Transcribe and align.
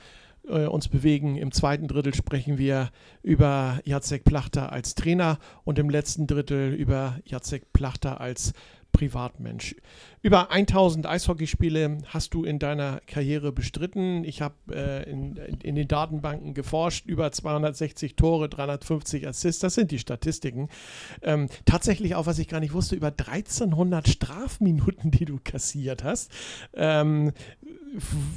äh, 0.47 0.67
uns 0.67 0.87
bewegen. 0.87 1.37
Im 1.37 1.51
zweiten 1.51 1.89
Drittel 1.89 2.15
sprechen 2.15 2.57
wir 2.57 2.91
über 3.25 3.81
Jacek 3.85 4.23
Plachter 4.23 4.71
als 4.71 4.95
Trainer 4.95 5.41
und 5.65 5.77
im 5.81 5.91
letzten 5.91 6.29
Drittel 6.29 6.73
über 6.73 7.19
Jacek 7.25 7.73
Plachter 7.73 8.21
als 8.21 8.53
Privatmensch. 8.93 9.77
Über 10.23 10.51
1000 10.51 11.07
Eishockeyspiele 11.07 11.99
hast 12.07 12.35
du 12.35 12.45
in 12.45 12.59
deiner 12.59 13.01
Karriere 13.07 13.53
bestritten. 13.53 14.25
Ich 14.25 14.43
habe 14.43 14.55
äh, 14.71 15.11
in, 15.11 15.37
in, 15.63 15.75
den 15.75 15.89
Datenbanken 15.89 16.55
geforscht. 16.55 17.07
Über 17.07 17.33
260 17.33 18.17
Tore, 18.17 18.49
350 18.49 19.27
Assists. 19.27 19.61
Das 19.61 19.75
sind 19.75 19.91
die 19.91 19.99
Statistiken. 19.99 20.69
Ähm, 21.23 21.49
tatsächlich 21.65 22.15
auch, 22.15 22.27
was 22.27 22.39
ich 22.39 22.49
gar 22.49 22.61
nicht 22.61 22.75
wusste, 22.75 22.97
über 22.97 23.09
1300 23.09 24.09
Strafminuten, 24.09 25.11
die 25.11 25.25
du 25.25 25.39
kassiert 25.43 26.05
hast. 26.05 26.31
Ähm, 26.75 27.33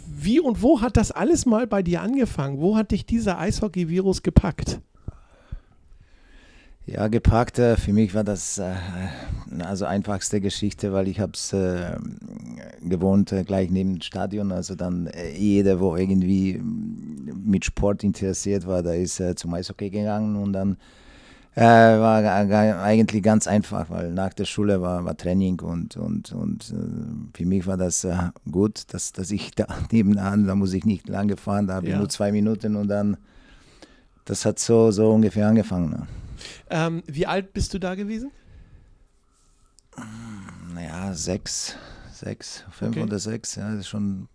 wie 0.07 0.39
und 0.39 0.61
wo 0.61 0.81
hat 0.81 0.97
das 0.97 1.11
alles 1.11 1.45
mal 1.45 1.67
bei 1.67 1.83
dir 1.83 2.01
angefangen? 2.01 2.59
Wo 2.59 2.75
hat 2.75 2.91
dich 2.91 3.05
dieser 3.05 3.39
Eishockey-Virus 3.39 4.23
gepackt? 4.23 4.79
Ja, 6.85 7.07
gepackt, 7.07 7.59
äh, 7.59 7.77
für 7.77 7.93
mich 7.93 8.13
war 8.13 8.25
das 8.25 8.57
äh, 8.57 8.73
also 9.59 9.85
einfachste 9.85 10.41
Geschichte, 10.41 10.91
weil 10.91 11.07
ich 11.07 11.21
habe 11.21 11.31
es 11.33 11.53
äh, 11.53 11.95
gewohnt 12.81 13.31
äh, 13.31 13.45
gleich 13.45 13.69
neben 13.69 13.93
dem 13.93 14.01
Stadion. 14.01 14.51
Also 14.51 14.75
dann 14.75 15.07
äh, 15.07 15.31
jeder, 15.31 15.79
wo 15.79 15.95
irgendwie 15.95 16.61
mit 16.61 17.63
Sport 17.63 18.03
interessiert 18.03 18.67
war, 18.67 18.83
da 18.83 18.93
ist 18.93 19.21
äh, 19.21 19.33
zum 19.35 19.53
Eishockey 19.53 19.89
gegangen 19.89 20.35
und 20.35 20.53
dann 20.53 20.77
war 21.55 22.25
eigentlich 22.83 23.21
ganz 23.21 23.45
einfach, 23.45 23.87
weil 23.91 24.11
nach 24.11 24.33
der 24.33 24.45
Schule 24.45 24.81
war, 24.81 25.05
war 25.05 25.15
Training 25.15 25.59
und, 25.59 25.95
und, 25.97 26.31
und 26.31 26.73
für 27.35 27.45
mich 27.45 27.67
war 27.67 27.77
das 27.77 28.07
gut, 28.51 28.91
dass, 28.91 29.11
dass 29.11 29.29
ich 29.29 29.51
da 29.51 29.67
nebenan, 29.91 30.47
da 30.47 30.55
muss 30.55 30.73
ich 30.73 30.83
nicht 30.83 31.07
lange 31.07 31.37
fahren, 31.37 31.67
da 31.67 31.75
habe 31.75 31.85
ja. 31.85 31.93
ich 31.93 31.99
nur 31.99 32.09
zwei 32.09 32.31
Minuten 32.31 32.75
und 32.75 32.87
dann, 32.87 33.17
das 34.25 34.45
hat 34.45 34.57
so, 34.57 34.89
so 34.89 35.11
ungefähr 35.11 35.47
angefangen. 35.47 35.91
Ne? 35.91 36.07
Ähm, 36.69 37.03
wie 37.07 37.27
alt 37.27 37.53
bist 37.53 37.73
du 37.73 37.79
da 37.79 37.95
gewesen? 37.95 38.31
Naja, 40.73 41.13
sechs, 41.13 41.75
sechs, 42.11 42.63
fünf 42.71 42.95
okay. 42.95 43.03
oder 43.03 43.19
sechs. 43.19 43.55
Ja, 43.55 43.69
das 43.69 43.81
ist 43.81 43.87
schon. 43.87 44.27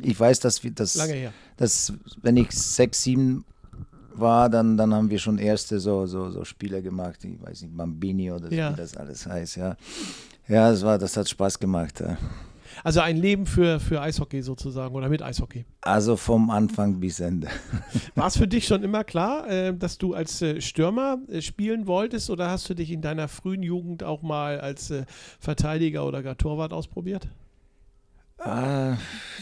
Ich 0.00 0.18
weiß, 0.18 0.40
dass 0.40 0.62
wir 0.62 0.70
das. 0.70 0.94
Lange 0.94 1.14
her. 1.14 1.32
Dass, 1.56 1.92
wenn 2.22 2.36
ich 2.36 2.50
sechs, 2.52 3.02
sieben 3.02 3.44
war, 4.14 4.48
dann, 4.48 4.76
dann 4.76 4.94
haben 4.94 5.10
wir 5.10 5.18
schon 5.18 5.38
erste 5.38 5.80
so, 5.80 6.06
so, 6.06 6.30
so 6.30 6.44
Spiele 6.44 6.82
gemacht. 6.82 7.24
Ich 7.24 7.40
weiß 7.40 7.62
nicht, 7.62 7.76
Bambini 7.76 8.30
oder 8.30 8.52
ja. 8.52 8.72
wie 8.72 8.76
das 8.76 8.96
alles 8.96 9.26
heißt. 9.26 9.56
Ja, 9.56 9.76
ja 10.48 10.70
das, 10.70 10.82
war, 10.82 10.98
das 10.98 11.16
hat 11.16 11.28
Spaß 11.28 11.58
gemacht. 11.58 12.00
Ja. 12.00 12.16
Also 12.82 13.00
ein 13.00 13.16
Leben 13.16 13.46
für, 13.46 13.80
für 13.80 14.00
Eishockey 14.00 14.42
sozusagen 14.42 14.94
oder 14.94 15.08
mit 15.08 15.22
Eishockey. 15.22 15.64
Also 15.82 16.16
vom 16.16 16.50
Anfang 16.50 17.00
bis 17.00 17.20
Ende. 17.20 17.48
War 18.14 18.26
es 18.26 18.36
für 18.36 18.48
dich 18.48 18.66
schon 18.66 18.82
immer 18.82 19.04
klar, 19.04 19.48
äh, 19.48 19.76
dass 19.76 19.98
du 19.98 20.14
als 20.14 20.42
äh, 20.42 20.60
Stürmer 20.60 21.18
äh, 21.28 21.40
spielen 21.40 21.86
wolltest 21.86 22.30
oder 22.30 22.50
hast 22.50 22.68
du 22.68 22.74
dich 22.74 22.90
in 22.90 23.02
deiner 23.02 23.28
frühen 23.28 23.62
Jugend 23.62 24.02
auch 24.02 24.22
mal 24.22 24.60
als 24.60 24.92
Verteidiger 25.38 26.06
oder 26.06 26.22
gar 26.22 26.36
Torwart 26.36 26.72
ausprobiert? 26.72 27.28
Äh, 28.38 28.94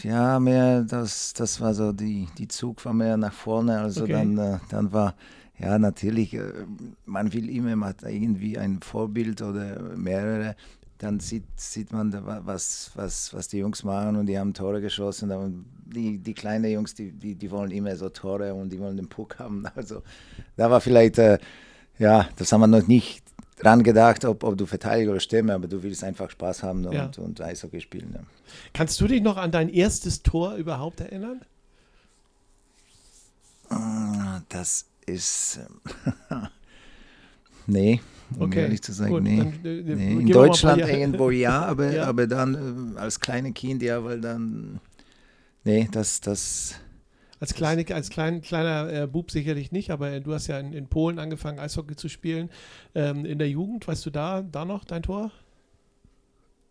ja, 0.03 0.39
mehr, 0.39 0.83
das, 0.83 1.33
das 1.33 1.59
war 1.59 1.73
so, 1.73 1.91
die, 1.91 2.27
die 2.37 2.47
Zug 2.47 2.83
war 2.85 2.93
mehr 2.93 3.17
nach 3.17 3.33
vorne. 3.33 3.79
Also 3.79 4.03
okay. 4.03 4.13
dann, 4.13 4.61
dann 4.69 4.93
war, 4.93 5.15
ja, 5.57 5.77
natürlich, 5.79 6.37
man 7.05 7.33
will 7.33 7.49
immer, 7.49 7.93
irgendwie 8.05 8.57
ein 8.57 8.81
Vorbild 8.81 9.41
oder 9.41 9.95
mehrere 9.95 10.55
dann 10.97 11.19
sieht, 11.19 11.43
sieht 11.57 11.91
man, 11.91 12.13
was, 12.45 12.91
was, 12.95 13.33
was 13.33 13.47
die 13.47 13.57
Jungs 13.57 13.83
machen 13.83 14.15
und 14.15 14.25
die 14.25 14.37
haben 14.37 14.53
Tore 14.53 14.81
geschossen. 14.81 15.65
Die, 15.85 16.17
die 16.17 16.33
kleinen 16.33 16.71
Jungs, 16.71 16.95
die, 16.95 17.11
die, 17.11 17.35
die 17.35 17.51
wollen 17.51 17.71
immer 17.71 17.95
so 17.95 18.09
Tore 18.09 18.53
und 18.53 18.69
die 18.69 18.79
wollen 18.79 18.97
den 18.97 19.09
Puck 19.09 19.35
haben. 19.39 19.65
Also 19.75 20.01
da 20.55 20.69
war 20.69 20.81
vielleicht, 20.81 21.17
äh, 21.17 21.39
ja, 21.99 22.27
das 22.37 22.51
haben 22.51 22.61
wir 22.61 22.67
noch 22.67 22.87
nicht 22.87 23.23
dran 23.57 23.83
gedacht, 23.83 24.25
ob, 24.25 24.43
ob 24.43 24.57
du 24.57 24.65
Verteidiger 24.65 25.11
oder 25.11 25.19
Stürmer, 25.19 25.53
aber 25.53 25.67
du 25.67 25.83
willst 25.83 26.03
einfach 26.03 26.29
Spaß 26.29 26.63
haben 26.63 26.85
und, 26.85 26.93
ja. 26.93 27.11
und 27.17 27.41
Eishockey 27.41 27.81
spielen. 27.81 28.11
Ja. 28.13 28.21
Kannst 28.73 28.99
du 29.01 29.07
dich 29.07 29.21
noch 29.21 29.37
an 29.37 29.51
dein 29.51 29.69
erstes 29.69 30.23
Tor 30.23 30.55
überhaupt 30.55 31.01
erinnern? 31.01 31.41
Ah, 33.69 34.41
das 34.49 34.85
ist. 35.05 35.59
nee, 37.67 38.01
um 38.35 38.41
okay. 38.43 38.61
ehrlich 38.61 38.81
zu 38.81 38.91
sagen. 38.91 39.11
Gut, 39.11 39.23
nee. 39.23 39.37
Dann, 39.37 39.65
äh, 39.65 39.95
nee. 39.95 40.13
In 40.13 40.27
Deutschland 40.27 40.81
irgendwo 40.81 41.29
ja, 41.29 41.65
aber, 41.65 41.93
ja. 41.93 42.05
aber 42.05 42.27
dann 42.27 42.95
äh, 42.95 42.99
als 42.99 43.19
kleine 43.19 43.51
Kind, 43.51 43.81
ja, 43.81 44.03
weil 44.03 44.21
dann, 44.21 44.79
nee, 45.63 45.87
das, 45.91 46.21
das. 46.21 46.75
Als, 47.39 47.53
kleine, 47.53 47.85
als 47.93 48.09
klein, 48.09 48.41
kleiner 48.41 48.91
äh, 48.91 49.07
Bub 49.07 49.31
sicherlich 49.31 49.71
nicht, 49.71 49.91
aber 49.91 50.11
äh, 50.11 50.21
du 50.21 50.33
hast 50.33 50.47
ja 50.47 50.59
in, 50.59 50.73
in 50.73 50.87
Polen 50.87 51.19
angefangen, 51.19 51.59
Eishockey 51.59 51.95
zu 51.95 52.07
spielen. 52.07 52.49
Ähm, 52.95 53.25
in 53.25 53.37
der 53.37 53.49
Jugend, 53.49 53.87
weißt 53.87 54.05
du 54.05 54.09
da, 54.09 54.41
da 54.41 54.65
noch 54.65 54.85
dein 54.85 55.03
Tor? 55.03 55.31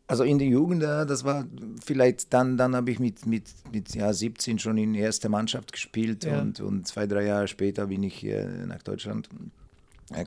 Also 0.06 0.24
in 0.24 0.38
der 0.38 0.48
Jugend, 0.48 0.82
das 0.82 1.24
war 1.24 1.46
vielleicht 1.82 2.34
dann, 2.34 2.58
dann 2.58 2.74
habe 2.76 2.90
ich 2.90 2.98
mit, 2.98 3.24
mit, 3.24 3.44
mit 3.72 3.94
ja, 3.94 4.12
17 4.12 4.58
schon 4.58 4.76
in 4.76 4.94
erster 4.94 5.30
Mannschaft 5.30 5.72
gespielt 5.72 6.24
ja. 6.24 6.40
und, 6.40 6.60
und 6.60 6.86
zwei, 6.86 7.06
drei 7.06 7.24
Jahre 7.24 7.48
später 7.48 7.86
bin 7.86 8.02
ich 8.02 8.26
nach 8.66 8.82
Deutschland 8.82 9.30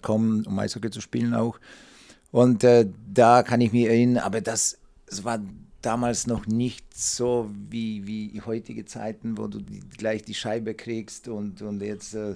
kommen, 0.02 0.46
um 0.46 0.58
Eishockey 0.60 0.90
zu 0.90 1.02
spielen 1.02 1.34
auch. 1.34 1.60
Und 2.32 2.64
äh, 2.64 2.88
da 3.14 3.44
kann 3.44 3.62
ich 3.62 3.72
mich 3.72 3.86
erinnern, 3.86 4.24
aber 4.24 4.42
das, 4.42 4.78
das 5.06 5.24
war 5.24 5.40
damals 5.82 6.26
noch 6.26 6.48
nicht 6.48 6.86
so 6.94 7.50
wie, 7.70 8.08
wie 8.08 8.42
heutige 8.42 8.86
Zeiten, 8.86 9.38
wo 9.38 9.48
du 9.48 9.60
die, 9.60 9.82
gleich 9.98 10.24
die 10.24 10.34
Scheibe 10.34 10.74
kriegst 10.74 11.28
und, 11.28 11.62
und 11.62 11.82
jetzt, 11.82 12.16
äh, 12.16 12.36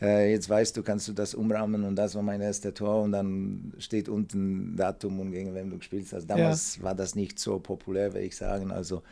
äh, 0.00 0.30
jetzt 0.30 0.50
weißt 0.50 0.76
du, 0.76 0.82
kannst 0.82 1.08
du 1.08 1.12
das 1.12 1.34
umrahmen 1.34 1.84
und 1.84 1.96
das 1.96 2.14
war 2.14 2.22
mein 2.22 2.40
erster 2.40 2.74
Tor 2.74 3.02
und 3.02 3.12
dann 3.12 3.72
steht 3.78 4.08
unten 4.08 4.76
Datum 4.76 5.20
und 5.20 5.32
gegen 5.32 5.54
wen 5.54 5.70
du 5.70 5.78
gespielt 5.78 6.06
hast. 6.12 6.26
Damals 6.26 6.76
ja. 6.76 6.82
war 6.82 6.94
das 6.94 7.14
nicht 7.14 7.38
so 7.38 7.58
populär, 7.58 8.12
würde 8.12 8.26
ich 8.26 8.36
sagen. 8.36 8.70
Also, 8.70 9.02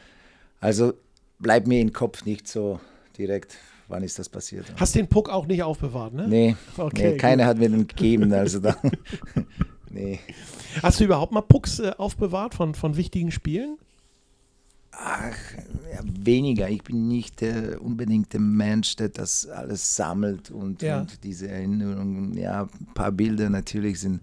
also 0.61 0.93
bleibt 1.39 1.67
mir 1.67 1.81
im 1.81 1.93
Kopf 1.93 2.27
nicht 2.27 2.47
so 2.47 2.81
direkt 3.17 3.57
wann 3.91 4.03
ist 4.03 4.19
das 4.19 4.29
passiert. 4.29 4.73
Hast 4.77 4.95
den 4.95 5.09
Puck 5.09 5.29
auch 5.29 5.47
nicht 5.47 5.63
aufbewahrt, 5.63 6.15
ne? 6.15 6.27
Nee, 6.29 6.57
okay, 6.77 7.13
nee 7.13 7.17
keiner 7.17 7.47
hat 7.47 7.59
mir 7.59 7.69
den 7.69 7.87
gegeben. 7.87 8.33
Also 8.41 8.61
dann, 8.61 8.77
nee. 9.91 10.21
Hast 10.83 11.01
du 11.01 11.05
überhaupt 11.05 11.33
mal 11.33 11.43
Pucks 11.43 11.81
äh, 11.81 11.93
aufbewahrt 11.99 12.55
von, 12.55 12.75
von 12.75 12.97
wichtigen 12.97 13.31
Spielen? 13.31 13.77
Ach, 14.93 15.37
ja, 15.93 16.01
weniger. 16.05 16.69
Ich 16.69 16.83
bin 16.83 17.09
nicht 17.09 17.43
äh, 17.43 17.77
unbedingt 17.79 18.33
der 18.33 18.41
Mensch, 18.41 18.97
der 18.97 19.09
das 19.09 19.49
alles 19.49 19.97
sammelt 19.97 20.51
und, 20.51 20.83
ja. 20.83 21.01
und 21.01 21.23
diese 21.25 21.49
Erinnerungen. 21.49 22.37
Ja, 22.37 22.63
ein 22.63 22.95
paar 22.95 23.13
Bilder 23.13 23.51
natürlich 23.51 24.01
sind 24.01 24.21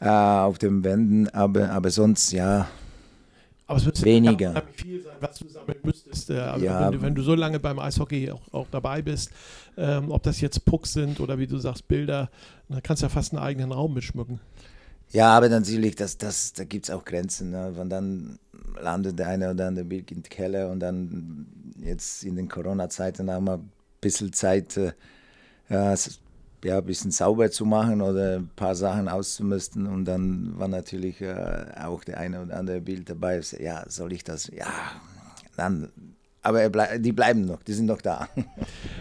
äh, 0.00 0.08
auf 0.08 0.58
den 0.58 0.84
Wänden, 0.84 1.28
aber, 1.28 1.70
aber 1.70 1.90
sonst 1.90 2.32
ja. 2.32 2.68
Aber 3.70 3.78
es 3.78 3.86
wird 3.86 4.02
weniger. 4.04 4.64
Viel 4.74 5.00
sein, 5.00 5.12
was 5.20 5.38
du 5.38 5.48
sammeln 5.48 5.78
müsstest. 5.84 6.28
Äh, 6.30 6.38
also 6.40 6.64
Ja. 6.66 6.86
wenn, 6.86 6.92
du, 6.92 7.02
wenn 7.02 7.14
du 7.14 7.22
so 7.22 7.36
lange 7.36 7.60
beim 7.60 7.78
Eishockey 7.78 8.32
auch, 8.32 8.40
auch 8.52 8.66
dabei 8.72 9.00
bist, 9.00 9.30
ähm, 9.76 10.10
ob 10.10 10.24
das 10.24 10.40
jetzt 10.40 10.64
Pucks 10.64 10.92
sind 10.92 11.20
oder 11.20 11.38
wie 11.38 11.46
du 11.46 11.56
sagst, 11.58 11.86
Bilder, 11.86 12.30
dann 12.68 12.82
kannst 12.82 13.02
du 13.02 13.06
ja 13.06 13.10
fast 13.10 13.32
einen 13.32 13.40
eigenen 13.40 13.70
Raum 13.70 13.94
mitschmücken. 13.94 14.40
Ja, 15.12 15.36
aber 15.36 15.48
natürlich, 15.48 15.94
das, 15.94 16.18
das, 16.18 16.52
da 16.52 16.64
gibt 16.64 16.86
es 16.86 16.90
auch 16.90 17.04
Grenzen. 17.04 17.52
Ne? 17.52 17.72
Von 17.76 17.88
dann 17.88 18.40
landet 18.82 19.16
der 19.20 19.28
eine 19.28 19.52
oder 19.52 19.68
andere 19.68 19.84
Bild 19.84 20.10
in 20.10 20.22
den 20.22 20.28
Keller 20.28 20.68
und 20.68 20.80
dann 20.80 21.46
jetzt 21.80 22.24
in 22.24 22.34
den 22.34 22.48
Corona-Zeiten 22.48 23.30
haben 23.30 23.44
wir 23.44 23.54
ein 23.58 23.70
bisschen 24.00 24.32
Zeit, 24.32 24.76
äh, 24.76 24.92
ja, 26.64 26.78
ein 26.78 26.84
bisschen 26.84 27.10
sauber 27.10 27.50
zu 27.50 27.64
machen 27.64 28.02
oder 28.02 28.36
ein 28.38 28.50
paar 28.54 28.74
Sachen 28.74 29.08
auszumisten. 29.08 29.86
Und 29.86 30.04
dann 30.04 30.58
war 30.58 30.68
natürlich 30.68 31.20
äh, 31.20 31.64
auch 31.82 32.04
der 32.04 32.18
eine 32.18 32.42
oder 32.42 32.56
andere 32.56 32.80
Bild 32.80 33.08
dabei. 33.08 33.40
Ja, 33.58 33.84
soll 33.88 34.12
ich 34.12 34.24
das? 34.24 34.48
Ja, 34.48 34.66
dann. 35.56 35.90
Aber 36.42 36.62
er 36.62 36.70
blei 36.70 36.98
die 36.98 37.12
bleiben 37.12 37.44
noch, 37.44 37.62
die 37.62 37.74
sind 37.74 37.86
noch 37.86 38.00
da. 38.00 38.28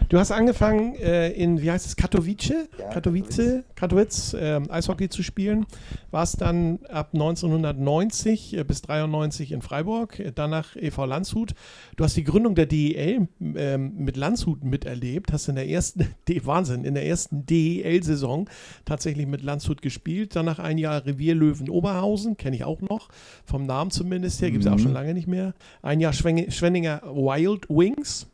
Du 0.10 0.20
hast 0.20 0.32
angefangen 0.32 0.96
äh, 0.96 1.30
in, 1.32 1.62
wie 1.62 1.72
heißt 1.72 1.86
es, 1.86 1.96
Katowice? 1.96 2.68
Ja, 2.78 2.90
Katowice, 2.92 3.64
Katowice, 3.76 4.36
ähm, 4.40 4.70
Eishockey 4.70 5.08
zu 5.08 5.24
spielen. 5.24 5.66
Warst 6.12 6.42
dann 6.42 6.80
ab 6.90 7.12
1990 7.14 8.58
äh, 8.58 8.64
bis 8.64 8.82
93 8.82 9.52
in 9.52 9.62
Freiburg, 9.62 10.20
äh, 10.20 10.32
danach 10.34 10.76
e.V. 10.76 11.06
Landshut. 11.06 11.54
Du 11.96 12.04
hast 12.04 12.18
die 12.18 12.24
Gründung 12.24 12.56
der 12.56 12.66
DEL 12.66 13.28
ähm, 13.40 13.94
mit 13.98 14.18
Landshut 14.18 14.64
miterlebt, 14.64 15.32
hast 15.32 15.48
in 15.48 15.56
der 15.56 15.70
ersten, 15.70 16.08
D 16.28 16.46
Wahnsinn, 16.46 16.84
in 16.84 16.94
der 16.94 17.06
ersten 17.06 17.46
DEL-Saison 17.46 18.50
tatsächlich 18.86 19.28
mit 19.28 19.44
Landshut 19.44 19.82
gespielt. 19.82 20.36
Danach 20.36 20.60
ein 20.60 20.78
Jahr 20.78 21.06
Revier 21.06 21.36
Löwen 21.36 21.70
Oberhausen, 21.70 22.38
kenne 22.38 22.56
ich 22.56 22.64
auch 22.64 22.82
noch, 22.82 23.10
vom 23.46 23.66
Namen 23.66 23.92
zumindest 23.92 24.42
her, 24.42 24.52
gibt 24.52 24.66
es 24.66 24.72
auch 24.72 24.76
Mhm. 24.76 24.80
schon 24.80 24.94
lange 24.94 25.14
nicht 25.14 25.28
mehr. 25.28 25.54
Ein 25.82 26.00
Jahr 26.00 26.14
Schwenninger 26.14 27.02
Wild 27.30 27.70
Wings 27.70 28.28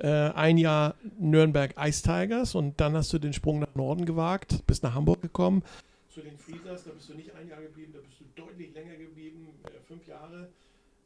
äh, 0.00 0.08
ein 0.08 0.58
Jahr 0.58 0.94
Nürnberg 1.18 1.74
Ice 1.78 2.02
Tigers 2.02 2.54
und 2.54 2.80
dann 2.80 2.96
hast 2.96 3.12
du 3.12 3.18
den 3.18 3.32
Sprung 3.32 3.60
nach 3.60 3.74
Norden 3.74 4.06
gewagt, 4.06 4.66
bist 4.66 4.82
nach 4.82 4.94
Hamburg 4.94 5.20
gekommen. 5.20 5.62
Zu 6.08 6.20
den 6.20 6.36
Freezers, 6.38 6.84
da 6.84 6.90
bist 6.90 7.08
du 7.10 7.14
nicht 7.14 7.34
ein 7.34 7.48
Jahr 7.48 7.60
geblieben, 7.60 7.92
da 7.92 8.00
bist 8.00 8.20
du 8.20 8.24
deutlich 8.34 8.74
länger 8.74 8.96
geblieben, 8.96 9.48
äh, 9.64 9.68
fünf 9.86 10.06
Jahre. 10.06 10.48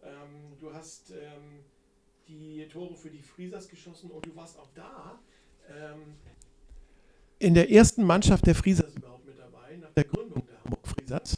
Ähm, 0.02 0.56
du 0.60 0.72
hast 0.72 1.10
ähm, 1.10 1.64
die 2.28 2.66
Tore 2.72 2.94
für 2.94 3.10
die 3.10 3.22
Freezers 3.22 3.68
geschossen 3.68 4.10
und 4.10 4.24
du 4.24 4.34
warst 4.36 4.58
auch 4.58 4.68
da 4.74 5.18
ähm, 5.68 6.14
in 7.38 7.54
der 7.54 7.70
ersten 7.70 8.04
Mannschaft 8.04 8.46
der 8.46 8.54
Freezers 8.54 8.94
überhaupt 8.94 9.26
mit 9.26 9.38
dabei, 9.38 9.76
nach 9.76 9.92
der 9.92 10.04
Gründung 10.04 10.46
der 10.46 10.62
Hamburg 10.64 10.86
Freezers. 10.86 11.36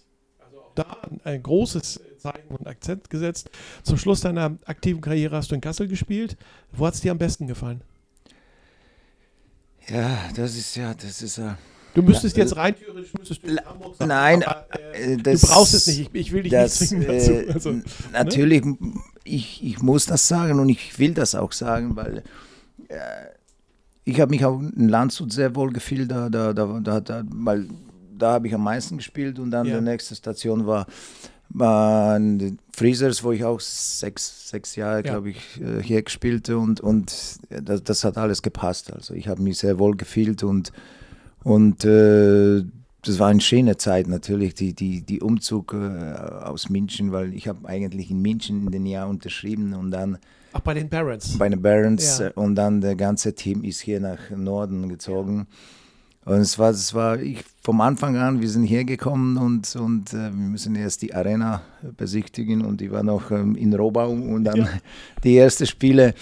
Da 0.76 0.84
ein 1.24 1.42
großes 1.42 1.96
äh, 1.96 2.18
Zeichen 2.18 2.48
und 2.56 2.66
Akzent 2.68 3.10
gesetzt. 3.10 3.50
Zum 3.82 3.98
Schluss 3.98 4.20
deiner 4.20 4.56
aktiven 4.66 5.00
Karriere 5.00 5.34
hast 5.36 5.50
du 5.50 5.54
in 5.56 5.60
Kassel 5.60 5.88
gespielt. 5.88 6.36
Wo 6.72 6.86
hat 6.86 6.94
es 6.94 7.00
dir 7.00 7.10
am 7.10 7.18
besten 7.18 7.46
gefallen? 7.48 7.80
Ja, 9.88 10.18
das 10.34 10.56
ist 10.56 10.76
ja, 10.76 10.94
das 10.94 11.22
ist 11.22 11.38
ja. 11.38 11.56
Du 11.94 12.02
müsstest 12.02 12.36
Ja, 12.36 12.42
jetzt 12.44 12.56
rein 12.56 12.74
theoretisch 12.76 13.14
müsstest 13.14 13.42
du 13.42 13.48
in 13.48 13.58
Hamburg 13.64 13.94
sein, 13.96 14.08
Nein, 14.08 14.42
aber, 14.42 14.66
äh, 14.94 15.12
äh, 15.12 15.16
du 15.16 15.22
das- 15.22 15.40
brauchst 15.42 15.74
es 15.74 15.86
nicht. 15.86 16.10
Ich, 16.12 16.14
ich 16.14 16.32
will 16.32 16.42
dich 16.42 16.52
das, 16.52 16.78
nicht 16.80 16.88
zwingen 16.90 17.08
äh, 17.08 17.46
dazu. 17.46 17.52
Also, 17.54 17.70
n- 17.70 17.84
natürlich, 18.12 18.64
ich, 19.24 19.64
ich 19.64 19.80
muss 19.80 20.04
das 20.06 20.28
sagen 20.28 20.60
und 20.60 20.68
ich 20.68 20.98
will 20.98 21.14
das 21.14 21.34
auch 21.34 21.52
sagen, 21.52 21.96
weil 21.96 22.18
äh, 22.88 22.96
ich 24.04 24.20
habe 24.20 24.30
mich 24.30 24.44
auch 24.44 24.60
in 24.60 24.88
Landshut 24.88 25.32
sehr 25.32 25.54
wohl 25.56 25.72
gefühlt, 25.72 26.10
da, 26.10 26.28
da, 26.28 26.52
da, 26.52 26.80
da, 26.80 27.00
da, 27.00 27.22
weil 27.30 27.66
da 28.18 28.32
habe 28.32 28.46
ich 28.48 28.54
am 28.54 28.62
meisten 28.64 28.96
gespielt 28.96 29.38
und 29.38 29.50
dann 29.50 29.66
Ja. 29.66 29.78
die 29.78 29.84
nächste 29.84 30.14
Station 30.14 30.66
war, 30.66 30.86
waren 31.50 32.58
Freezers, 32.72 33.22
wo 33.24 33.32
ich 33.32 33.44
auch 33.44 33.60
sechs, 33.60 34.48
sechs 34.50 34.76
Jahre, 34.76 34.96
Ja. 34.96 35.02
glaube 35.02 35.30
ich, 35.30 35.60
äh, 35.60 35.82
hier 35.82 36.02
gespielt 36.02 36.48
und, 36.50 36.80
und 36.80 37.38
das, 37.50 37.82
das 37.82 38.04
hat 38.04 38.18
alles 38.18 38.42
gepasst. 38.42 38.92
Also 38.92 39.14
ich 39.14 39.28
habe 39.28 39.42
mich 39.42 39.58
sehr 39.58 39.78
wohl 39.78 39.96
gefühlt 39.96 40.42
und, 40.42 40.72
und 41.42 41.84
äh, 41.84 42.64
das 43.02 43.18
war 43.20 43.28
eine 43.28 43.40
schöne 43.40 43.76
Zeit 43.76 44.08
natürlich, 44.08 44.54
die, 44.54 44.74
die, 44.74 45.02
die 45.02 45.20
Umzug 45.20 45.72
äh, 45.74 45.76
aus 45.76 46.68
München, 46.68 47.12
weil 47.12 47.32
ich 47.34 47.46
habe 47.48 47.68
eigentlich 47.68 48.10
in 48.10 48.20
München 48.20 48.66
in 48.66 48.72
den 48.72 48.86
Jahr 48.86 49.08
unterschrieben 49.08 49.72
und 49.74 49.90
dann 49.92 50.18
auch 50.52 50.60
bei 50.60 50.74
den 50.74 50.88
Barons. 50.88 51.36
bei 51.38 51.48
den 51.48 51.60
Barons 51.62 52.18
Ja. 52.18 52.26
äh, 52.28 52.32
und 52.34 52.56
dann 52.56 52.80
der 52.80 52.96
ganze 52.96 53.34
Team 53.34 53.62
ist 53.62 53.80
hier 53.80 54.00
nach 54.00 54.30
Norden 54.34 54.88
gezogen. 54.88 55.46
Und 56.26 56.34
es 56.40 56.58
war, 56.58 56.70
es 56.70 56.92
war 56.92 57.18
ich 57.20 57.38
vom 57.62 57.80
Anfang 57.80 58.16
an, 58.16 58.40
wir 58.42 58.48
sind 58.48 58.64
hier 58.64 58.84
gekommen 58.84 59.36
und, 59.38 59.74
und 59.76 60.12
äh, 60.12 60.16
wir 60.16 60.30
müssen 60.32 60.74
erst 60.74 61.00
die 61.02 61.14
Arena 61.14 61.62
besichtigen 61.96 62.62
und 62.64 62.80
die 62.80 62.90
war 62.90 63.02
noch 63.04 63.30
ähm, 63.30 63.54
in 63.54 63.72
Robau 63.74 64.10
und 64.10 64.44
dann 64.44 64.56
Ja. 64.56 64.68
die 65.24 65.36
ersten 65.38 65.66
Spiele, 65.66 66.14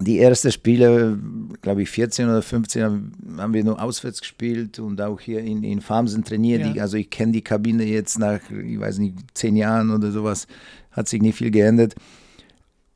die 0.00 0.18
ersten 0.20 0.50
Spiele, 0.50 1.18
glaube 1.60 1.82
ich 1.82 1.90
14 1.90 2.28
oder 2.30 2.40
15 2.42 2.82
haben- 2.82 3.12
wir 3.54 3.62
nur 3.62 3.80
auswärts 3.82 4.20
gespielt 4.22 4.78
und 4.78 5.00
auch 5.02 5.20
hier 5.20 5.40
in, 5.40 5.62
in 5.64 5.82
Farmsen 5.82 6.24
trainiert. 6.24 6.74
Ja. 6.74 6.82
Also 6.82 6.96
ich 6.96 7.10
kenne 7.10 7.32
die 7.32 7.42
Kabine 7.42 7.84
jetzt 7.84 8.18
nach, 8.18 8.40
ich 8.50 8.80
weiß 8.80 8.98
nicht, 8.98 9.16
zehn 9.34 9.54
Jahren 9.56 9.90
oder 9.90 10.10
sowas, 10.12 10.46
hat 10.92 11.08
sich 11.08 11.20
nicht 11.20 11.36
viel 11.36 11.50
geändert. 11.50 11.94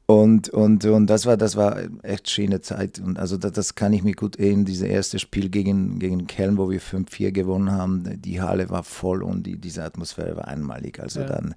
Und, 0.06 0.50
und, 0.50 0.84
und 0.84 1.06
das 1.06 1.24
war 1.24 1.38
das 1.38 1.56
war 1.56 1.78
echt 2.02 2.28
schöne 2.28 2.60
Zeit. 2.60 2.98
Und 2.98 3.18
also 3.18 3.38
das, 3.38 3.52
das 3.52 3.74
kann 3.74 3.94
ich 3.94 4.02
mir 4.02 4.14
gut 4.14 4.36
erinnern, 4.36 4.66
dieses 4.66 4.86
erste 4.86 5.18
Spiel 5.18 5.48
gegen, 5.48 5.98
gegen 5.98 6.26
Köln, 6.26 6.58
wo 6.58 6.68
wir 6.70 6.80
5-4 6.80 7.32
gewonnen 7.32 7.72
haben. 7.72 8.20
Die 8.20 8.42
Halle 8.42 8.68
war 8.68 8.84
voll 8.84 9.22
und 9.22 9.46
die, 9.46 9.56
diese 9.56 9.82
Atmosphäre 9.82 10.36
war 10.36 10.48
einmalig. 10.48 11.00
Also 11.00 11.20
Ja. 11.20 11.26
dann, 11.26 11.54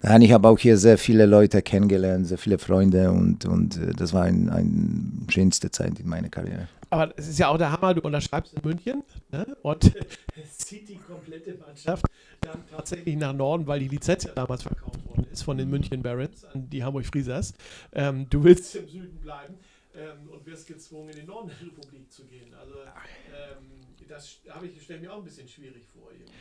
dann 0.00 0.22
ich 0.22 0.30
habe 0.30 0.46
auch 0.48 0.58
hier 0.60 0.76
sehr 0.78 0.96
viele 0.96 1.26
Leute 1.26 1.60
kennengelernt, 1.60 2.28
sehr 2.28 2.38
viele 2.38 2.58
Freunde 2.58 3.10
und, 3.10 3.44
und 3.46 3.76
äh, 3.76 3.92
das 3.96 4.12
war 4.12 4.22
eine 4.22 4.52
ein 4.52 5.26
schönste 5.28 5.72
Zeit 5.72 5.98
in 5.98 6.08
meiner 6.08 6.28
Karriere. 6.28 6.68
Aber 6.90 7.12
es 7.16 7.28
ist 7.28 7.38
ja 7.38 7.48
auch 7.48 7.58
der 7.58 7.70
Hammer, 7.72 7.94
du 7.94 8.00
unterschreibst 8.00 8.54
in 8.54 8.62
München 8.64 9.02
ne? 9.30 9.56
und 9.62 9.92
zieht 10.56 10.88
die 10.88 10.96
komplette 10.96 11.54
Mannschaft 11.54 12.06
dann 12.40 12.64
tatsächlich 12.70 13.16
nach 13.16 13.32
Norden, 13.32 13.66
weil 13.66 13.80
die 13.80 13.88
Lizenz 13.88 14.24
ja 14.24 14.32
damals 14.34 14.62
verkauft 14.62 15.04
worden 15.06 15.26
ist 15.30 15.42
von 15.42 15.58
den 15.58 15.68
München 15.68 16.02
Barons 16.02 16.44
an 16.46 16.68
die 16.70 16.82
Hamburg 16.82 17.06
Friesers. 17.06 17.52
Ähm, 17.92 18.26
du 18.30 18.42
willst 18.42 18.74
im 18.76 18.88
Süden 18.88 19.18
bleiben 19.18 19.54
ähm, 19.94 20.28
und 20.30 20.46
wirst 20.46 20.66
gezwungen, 20.66 21.10
in 21.10 21.16
den 21.16 21.26
Norden 21.26 21.50
Republik 21.62 22.10
zu 22.10 22.24
gehen. 22.24 22.54
Also 22.58 22.74
ähm, 22.74 23.64
das 24.08 24.38
habe 24.48 24.66
ich, 24.66 24.82
stelle 24.82 25.00
mir 25.00 25.12
auch 25.12 25.18
ein 25.18 25.24
bisschen 25.24 25.48
schwierig 25.48 25.84
vor. 25.92 26.10
irgendwie. 26.10 26.32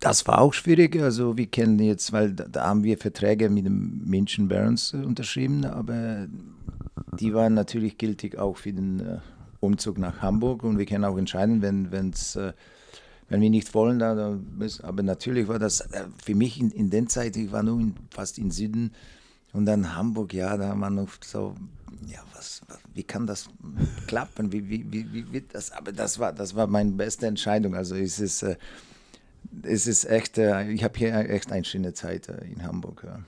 Das 0.00 0.26
war 0.26 0.40
auch 0.40 0.54
schwierig. 0.54 0.96
Also 0.96 1.36
wir 1.36 1.46
kennen 1.46 1.78
jetzt, 1.80 2.12
weil 2.12 2.32
da, 2.32 2.44
da 2.44 2.68
haben 2.68 2.84
wir 2.84 2.96
Verträge 2.96 3.50
mit 3.50 3.66
den 3.66 4.02
München 4.06 4.48
Barons 4.48 4.94
äh, 4.94 4.98
unterschrieben, 4.98 5.66
aber 5.66 6.26
die 7.18 7.34
waren 7.34 7.54
natürlich 7.54 7.98
gültig 7.98 8.38
auch 8.38 8.56
für 8.56 8.72
den 8.72 9.00
äh, 9.00 9.18
Umzug 9.60 9.98
nach 9.98 10.22
Hamburg 10.22 10.62
und 10.62 10.78
wir 10.78 10.86
können 10.86 11.04
auch 11.04 11.18
entscheiden, 11.18 11.62
wenn 11.62 11.92
wenn's, 11.92 12.36
äh, 12.36 12.52
wenn 13.28 13.40
wir 13.40 13.50
nicht 13.50 13.72
wollen, 13.74 13.98
dann, 13.98 14.16
dann 14.16 14.46
müssen, 14.58 14.84
aber 14.84 15.02
natürlich 15.02 15.48
war 15.48 15.58
das 15.58 15.80
äh, 15.80 16.04
für 16.22 16.34
mich 16.34 16.60
in, 16.60 16.70
in 16.70 16.90
der 16.90 17.06
Zeit, 17.06 17.36
ich 17.36 17.52
war 17.52 17.62
nur 17.62 17.78
in, 17.78 17.94
fast 18.10 18.38
im 18.38 18.50
Süden 18.50 18.92
und 19.52 19.66
dann 19.66 19.94
Hamburg, 19.94 20.32
ja, 20.32 20.56
da 20.56 20.74
wir 20.74 20.90
noch 20.90 21.08
so, 21.22 21.54
ja, 22.06 22.20
was, 22.34 22.62
was 22.68 22.78
wie 22.94 23.02
kann 23.02 23.26
das 23.26 23.48
klappen, 24.06 24.52
wie, 24.52 24.68
wie, 24.68 24.90
wie, 24.90 25.12
wie 25.12 25.32
wird 25.32 25.54
das, 25.54 25.70
aber 25.72 25.92
das 25.92 26.18
war, 26.18 26.32
das 26.32 26.54
war 26.54 26.66
meine 26.66 26.92
beste 26.92 27.26
Entscheidung, 27.26 27.74
also 27.74 27.94
es 27.94 28.18
ist, 28.18 28.42
äh, 28.42 28.56
es 29.62 29.86
ist 29.86 30.04
echt, 30.04 30.38
äh, 30.38 30.70
ich 30.70 30.84
habe 30.84 30.98
hier 30.98 31.14
echt 31.14 31.52
eine 31.52 31.64
schöne 31.64 31.92
Zeit 31.94 32.28
äh, 32.28 32.44
in 32.44 32.62
Hamburg. 32.62 33.02
Ja. 33.04 33.20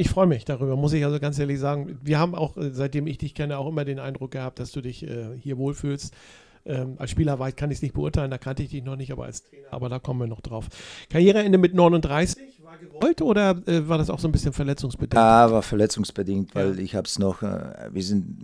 Ich 0.00 0.08
freue 0.08 0.26
mich 0.26 0.46
darüber, 0.46 0.76
muss 0.76 0.94
ich 0.94 1.04
also 1.04 1.20
ganz 1.20 1.38
ehrlich 1.38 1.58
sagen. 1.58 1.98
Wir 2.02 2.18
haben 2.18 2.34
auch, 2.34 2.56
äh, 2.56 2.70
seitdem 2.72 3.06
ich 3.06 3.18
dich 3.18 3.34
kenne, 3.34 3.58
auch 3.58 3.68
immer 3.68 3.84
den 3.84 3.98
Eindruck 3.98 4.30
gehabt, 4.30 4.58
dass 4.58 4.72
du 4.72 4.80
dich 4.80 5.02
äh, 5.06 5.36
hier 5.38 5.58
wohlfühlst. 5.58 6.14
Ähm, 6.64 6.94
als 6.96 7.10
Spieler 7.10 7.38
weit 7.38 7.58
kann 7.58 7.70
ich 7.70 7.78
es 7.78 7.82
nicht 7.82 7.92
beurteilen, 7.92 8.30
da 8.30 8.38
kannte 8.38 8.62
ich 8.62 8.70
dich 8.70 8.82
noch 8.82 8.96
nicht, 8.96 9.12
aber 9.12 9.24
als 9.26 9.42
Trainer, 9.44 9.66
aber 9.70 9.88
da 9.90 9.98
kommen 9.98 10.20
wir 10.20 10.26
noch 10.26 10.40
drauf. 10.40 10.68
Karriereende 11.10 11.58
mit 11.58 11.74
39, 11.74 12.62
war 12.62 12.78
gewollt 12.78 13.20
oder 13.22 13.50
äh, 13.66 13.86
war 13.88 13.98
das 13.98 14.08
auch 14.08 14.18
so 14.18 14.26
ein 14.28 14.32
bisschen 14.32 14.52
verletzungsbedingt? 14.54 15.16
Ah, 15.18 15.50
war 15.50 15.62
verletzungsbedingt, 15.62 16.54
weil 16.54 16.76
Ja. 16.76 16.82
ich 16.82 16.94
habe 16.94 17.06
es 17.06 17.18
noch, 17.18 17.42
äh, 17.42 17.90
wir 17.92 18.02
sind 18.02 18.38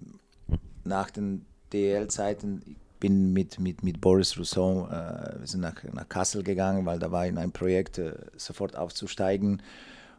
nach 0.84 1.10
den 1.10 1.46
DL-Zeiten, 1.72 2.62
ich 2.66 2.76
bin 3.00 3.32
mit, 3.32 3.58
mit, 3.60 3.82
mit 3.82 4.00
Boris 4.00 4.38
Rousseau, 4.38 4.88
äh, 4.88 5.38
wir 5.40 5.46
sind 5.46 5.60
nach, 5.60 5.82
nach 5.92 6.08
Kassel 6.08 6.42
gegangen, 6.42 6.84
weil 6.84 6.98
da 6.98 7.10
war 7.12 7.26
in 7.26 7.38
ein 7.38 7.52
Projekt, 7.52 7.96
äh, 7.98 8.12
sofort 8.36 8.76
aufzusteigen. 8.76 9.62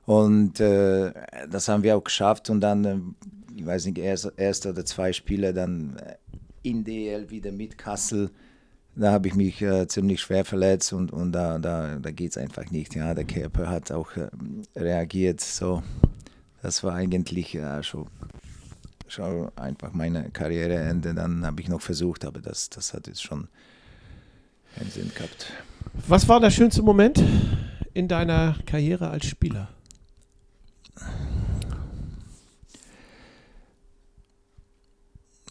Und 0.08 0.62
äh, 0.62 1.12
das 1.52 1.68
haben 1.68 1.84
wir 1.84 1.98
auch 1.98 2.04
geschafft 2.04 2.50
und 2.50 2.62
dann, 2.62 2.86
äh, 2.86 2.98
ich 3.58 3.66
weiß 3.66 3.88
nicht, 3.88 3.98
erst, 3.98 4.32
erst 4.38 4.66
oder 4.66 4.86
zwei 4.86 5.12
Spiele 5.12 5.54
dann 5.54 5.98
äh, 5.98 6.16
in 6.64 6.86
DL 6.86 7.30
wieder 7.30 7.52
mit 7.52 7.78
Kassel. 7.78 8.32
Da 8.96 9.12
habe 9.12 9.28
ich 9.28 9.36
mich 9.36 9.62
äh, 9.62 9.86
ziemlich 9.90 10.22
schwer 10.22 10.46
verletzt 10.46 10.94
und, 10.94 11.12
und 11.12 11.34
da, 11.34 11.60
da, 11.60 11.98
da 12.00 12.12
geht 12.12 12.32
es 12.32 12.38
einfach 12.38 12.72
nicht. 12.72 12.96
Ja, 12.96 13.14
der 13.14 13.26
Körper 13.26 13.68
hat 13.70 13.92
auch 13.92 14.16
äh, 14.16 14.30
reagiert. 14.78 15.42
So, 15.42 15.84
das 16.62 16.86
war 16.86 16.94
eigentlich 16.94 17.54
äh, 17.56 17.84
schon, 17.84 18.08
schon 19.10 19.52
einfach 19.58 19.92
meine 19.92 20.30
Karriereende. 20.30 21.16
Dann 21.16 21.46
habe 21.46 21.62
ich 21.62 21.68
noch 21.68 21.82
versucht, 21.82 22.24
aber 22.24 22.40
das, 22.40 22.70
das 22.70 22.94
hat 22.94 23.08
jetzt 23.08 23.24
schon 23.24 23.50
keinen 24.74 24.90
Sinn 24.90 25.12
gehabt. 25.14 25.52
Was 26.08 26.30
war 26.30 26.40
der 26.40 26.52
schönste 26.52 26.82
Moment 26.82 27.22
in 27.94 28.08
deiner 28.08 28.56
Karriere 28.66 29.10
als 29.10 29.26
Spieler? 29.26 29.68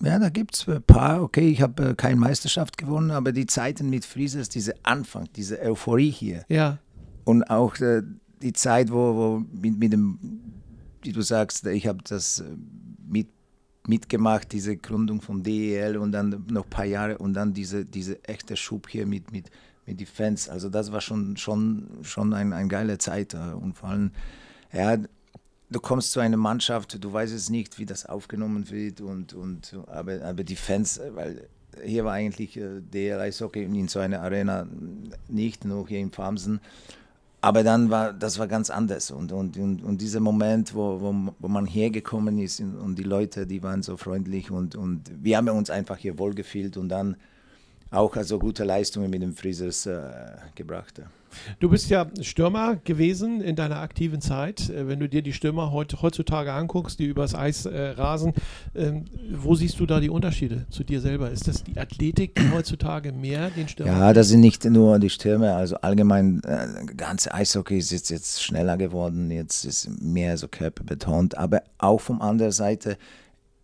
Ja, 0.03 0.19
da 0.19 0.29
gibt 0.29 0.55
es 0.55 0.69
ein 0.69 0.83
paar. 0.83 1.23
Okay, 1.23 1.49
ich 1.49 1.63
habe 1.63 1.91
äh, 1.91 1.95
keine 1.95 2.17
Meisterschaft 2.17 2.77
gewonnen, 2.77 3.11
aber 3.11 3.33
die 3.33 3.47
Zeiten 3.47 3.89
mit 3.89 4.05
Friesers, 4.05 4.49
diese 4.49 4.75
Anfang, 4.85 5.29
diese 5.35 5.61
Euphorie 5.61 6.11
hier. 6.11 6.45
Ja. 6.49 6.79
Und 7.25 7.45
auch 7.45 7.77
äh, 7.81 8.03
die 8.43 8.53
Zeit, 8.53 8.93
wo, 8.93 9.17
wo 9.17 9.43
mit, 9.53 9.79
mit 9.79 9.93
dem, 9.93 10.19
wie 11.03 11.13
du 11.13 11.23
sagst, 11.23 11.67
ich 11.67 11.87
habe 11.87 12.01
das 12.05 12.41
äh, 12.41 12.45
mit, 13.09 13.29
mitgemacht, 13.87 14.53
diese 14.53 14.77
Gründung 14.77 15.23
vom 15.23 15.43
DEL 15.43 15.97
und 15.97 16.13
dann 16.13 16.45
noch 16.51 16.65
ein 16.65 16.71
paar 16.71 16.85
Jahre 16.85 17.19
und 17.19 17.33
dann 17.33 17.55
diese, 17.55 17.85
diese 17.87 18.23
echte 18.25 18.57
Schub 18.57 18.89
hier 18.91 19.07
mit, 19.07 19.33
mit, 19.33 19.51
mit 19.87 19.99
den 19.99 20.07
Fans. 20.07 20.49
Also 20.51 20.69
das 20.69 20.93
war 20.93 21.01
schon, 21.01 21.39
schon, 21.39 21.89
schon 22.03 22.35
eine 22.35 22.55
ein 22.55 22.69
geile 22.69 22.99
Zeit. 22.99 23.33
Äh, 23.33 23.55
und 23.55 23.79
vor 23.79 23.89
allem, 23.89 24.11
ja, 24.73 24.99
du 25.71 25.81
kommst 25.81 26.13
zu 26.13 26.21
einer 26.21 26.37
Mannschaft, 26.37 27.03
du 27.03 27.13
weißt 27.13 27.35
es 27.35 27.51
nicht, 27.51 27.79
wie 27.79 27.87
das 27.87 28.07
aufgenommen 28.07 28.71
wird, 28.71 29.01
und, 29.01 29.35
und, 29.35 29.77
aber, 29.87 30.23
aber 30.23 30.45
die 30.45 30.57
Fans, 30.57 31.01
weil 31.15 31.49
hier 31.85 32.05
war 32.05 32.13
eigentlich 32.13 32.57
äh, 32.57 32.81
der 32.81 33.21
Eishockey 33.21 33.65
in 33.65 33.89
so 33.89 33.99
einer 33.99 34.23
Arena 34.23 34.67
nicht, 35.29 35.65
nur 35.65 35.87
hier 35.89 35.99
in 35.99 36.11
Farmsen. 36.11 36.61
Aber 37.43 37.63
dann 37.63 37.91
war 37.91 38.13
das 38.13 38.39
war 38.39 38.49
ganz 38.49 38.71
anders. 38.71 39.11
Und, 39.11 39.31
und, 39.31 39.57
und, 39.57 39.83
und 39.85 40.01
dieser 40.01 40.21
Moment, 40.21 40.75
wo, 40.75 41.01
wo, 41.01 41.33
wo 41.39 41.49
man 41.49 41.67
hergekommen 41.67 42.39
ist 42.39 42.61
und 42.61 42.97
die 42.97 43.05
Leute, 43.05 43.47
die 43.47 43.63
waren 43.63 43.83
so 43.83 43.97
freundlich 43.97 44.51
und, 44.51 44.75
und 44.75 45.03
wir 45.23 45.37
haben 45.37 45.49
uns 45.49 45.71
einfach 45.71 45.99
hier 45.99 46.19
wohlgefühlt 46.19 46.77
und 46.77 46.89
dann 46.89 47.17
auch 47.91 48.17
also 48.17 48.39
gute 48.39 48.65
Leistungen 48.65 49.11
mit 49.11 49.23
dem 49.23 49.35
Friesers 49.35 49.87
äh, 49.87 50.11
gebracht. 50.55 51.03
Ja. 51.31 51.55
Du 51.61 51.71
bist 51.71 51.91
ja 51.91 52.07
Stürmer 52.21 52.77
gewesen 52.85 53.41
in 53.41 53.57
deiner 53.57 53.79
aktiven 53.79 54.21
Zeit. 54.21 54.71
Äh, 54.71 54.89
wenn 54.89 55.01
du 55.01 55.09
dir 55.09 55.23
die 55.23 55.33
Stürmer 55.33 55.73
heut, 55.73 56.03
heutzutage 56.03 56.53
anguckst, 56.53 56.99
die 56.99 57.07
übers 57.07 57.35
Eis 57.35 57.67
äh, 57.67 57.91
rasen, 57.91 58.33
ähm, 58.75 59.05
wo 59.33 59.55
siehst 59.55 59.81
du 59.81 59.87
da 59.87 60.01
die 60.01 60.11
Unterschiede 60.11 60.67
zu 60.71 60.85
dir 60.85 61.01
selber? 61.01 61.31
Ist 61.31 61.49
das 61.49 61.65
die 61.65 61.79
Athletik, 61.79 62.35
die 62.35 62.51
heutzutage 62.51 63.13
mehr 63.13 63.51
den 63.51 63.69
Stürmer? 63.69 63.93
Ja, 63.93 64.13
das 64.13 64.29
sind 64.29 64.41
nicht 64.41 64.65
nur 64.65 64.99
die 64.99 65.11
Stürmer, 65.11 65.57
also 65.57 65.77
allgemein, 65.77 66.43
äh, 66.45 66.87
ganze 66.97 67.33
Eishockey 67.33 67.79
ist 67.79 67.93
jetzt, 67.93 68.11
jetzt 68.11 68.43
schneller 68.43 68.77
geworden, 68.77 69.31
jetzt 69.31 69.65
ist 69.65 69.89
mehr 70.01 70.37
so 70.37 70.49
körperbetont, 70.49 71.37
aber 71.37 71.63
auch 71.79 72.01
von 72.01 72.21
anderer 72.21 72.53
Seite, 72.53 72.97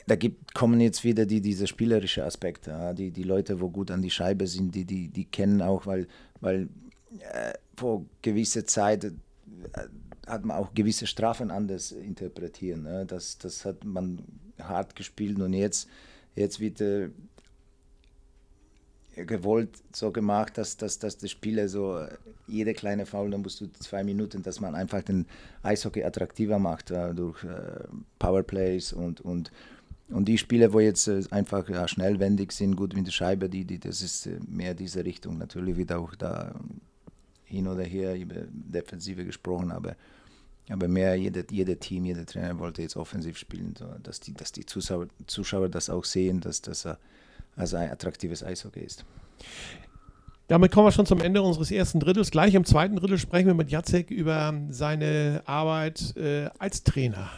da 0.07 0.17
gibt, 0.17 0.55
kommen 0.55 0.81
jetzt 0.81 1.05
wieder 1.05 1.27
die, 1.27 1.41
diese 1.41 1.67
spielerischen 1.67 2.25
Aspekte, 2.25 2.95
die, 2.97 3.11
die 3.11 3.23
Leute, 3.23 3.61
wo 3.61 3.69
gut 3.69 3.91
an 3.91 4.03
die 4.03 4.11
Scheibe 4.11 4.47
sind, 4.47 4.75
die, 4.75 4.85
die, 4.85 5.09
die 5.09 5.25
kennen 5.25 5.63
auch, 5.63 5.87
weil, 5.87 6.09
weil 6.41 6.69
äh, 7.21 7.53
vor 7.77 8.05
gewisser 8.23 8.65
Zeit 8.65 9.05
äh, 9.05 9.11
hat 10.27 10.45
man 10.45 10.57
auch 10.57 10.73
gewisse 10.75 11.07
Strafen 11.07 11.51
anders 11.51 11.93
interpretiert. 11.93 12.79
Ne? 12.79 13.05
Das, 13.07 13.39
das 13.39 13.65
hat 13.65 13.85
man 13.85 14.23
hart 14.61 14.95
gespielt 14.95 15.41
und 15.41 15.53
jetzt, 15.53 15.89
jetzt 16.37 16.61
wird 16.61 16.81
äh, 16.81 17.11
gewollt 19.15 19.83
so 19.93 20.11
gemacht, 20.11 20.57
dass, 20.59 20.77
dass, 20.77 20.99
dass 20.99 21.19
der 21.19 21.29
Spieler 21.29 21.69
so 21.69 21.99
äh, 21.99 22.09
jede 22.47 22.73
kleine 22.73 23.07
Foul, 23.07 23.31
dann 23.31 23.43
musst 23.43 23.61
du 23.61 23.71
zwei 23.79 24.05
Minuten, 24.05 24.43
dass 24.43 24.61
man 24.61 24.75
einfach 24.75 25.03
den 25.03 25.27
Eishockey 25.63 26.05
attraktiver 26.05 26.59
macht 26.59 26.91
äh, 26.91 27.15
durch 27.15 27.43
äh, 27.45 27.85
Powerplays 28.19 28.93
und, 28.93 29.21
und, 29.21 29.53
und 30.09 30.27
die 30.27 30.39
Spiele, 30.39 30.73
wo 30.73 30.81
jetzt 30.81 31.09
äh, 31.09 31.23
einfach 31.31 31.69
ja, 31.69 31.87
schnellwendig 31.89 32.53
sind, 32.53 32.77
gut 32.77 32.95
mit 32.95 33.07
der 33.07 33.13
Scheibe, 33.13 33.49
die, 33.49 33.65
die, 33.65 33.79
das 33.79 34.03
ist 34.03 34.29
mehr 34.49 34.75
diese 34.75 35.05
Richtung. 35.05 35.39
Natürlich 35.39 35.77
wird 35.77 35.93
auch 35.93 36.15
da 36.15 36.55
hin 37.53 37.69
oder 37.69 37.85
her 37.85 38.17
über 38.19 38.37
Defensive 38.51 39.25
gesprochen, 39.25 39.71
aber, 39.71 39.95
aber 40.69 40.89
mehr 40.89 41.15
jeder, 41.15 41.45
jeder 41.51 41.79
Team, 41.79 42.05
jeder 42.07 42.25
Trainer 42.27 42.59
wollte 42.59 42.83
jetzt 42.83 42.97
offensiv 42.97 43.37
spielen, 43.37 43.75
so, 43.79 43.87
dass 44.03 44.21
die, 44.21 44.33
dass 44.33 44.53
die 44.53 44.67
Zuschauer, 44.67 45.07
Zuschauer 45.27 45.69
das 45.69 45.91
auch 45.91 46.05
sehen, 46.05 46.41
dass 46.41 46.63
das 46.63 46.89
also 47.57 47.77
ein 47.77 47.91
attraktives 47.91 48.43
Eishockey 48.43 48.81
ist. 48.81 49.05
Damit 50.49 50.73
kommen 50.73 50.87
wir 50.87 50.93
schon 50.93 51.07
zum 51.07 51.21
Ende 51.21 51.41
unseres 51.41 51.71
ersten 51.71 52.01
Drittels. 52.01 52.31
Gleich 52.31 52.55
im 52.55 52.65
zweiten 52.65 52.97
Drittel 52.97 53.19
sprechen 53.19 53.47
wir 53.47 53.55
mit 53.55 53.71
Jacek 53.71 54.11
über 54.11 54.55
seine 54.71 55.43
Arbeit 55.47 56.17
äh, 56.17 56.51
als 56.59 56.83
Trainer. 56.85 57.31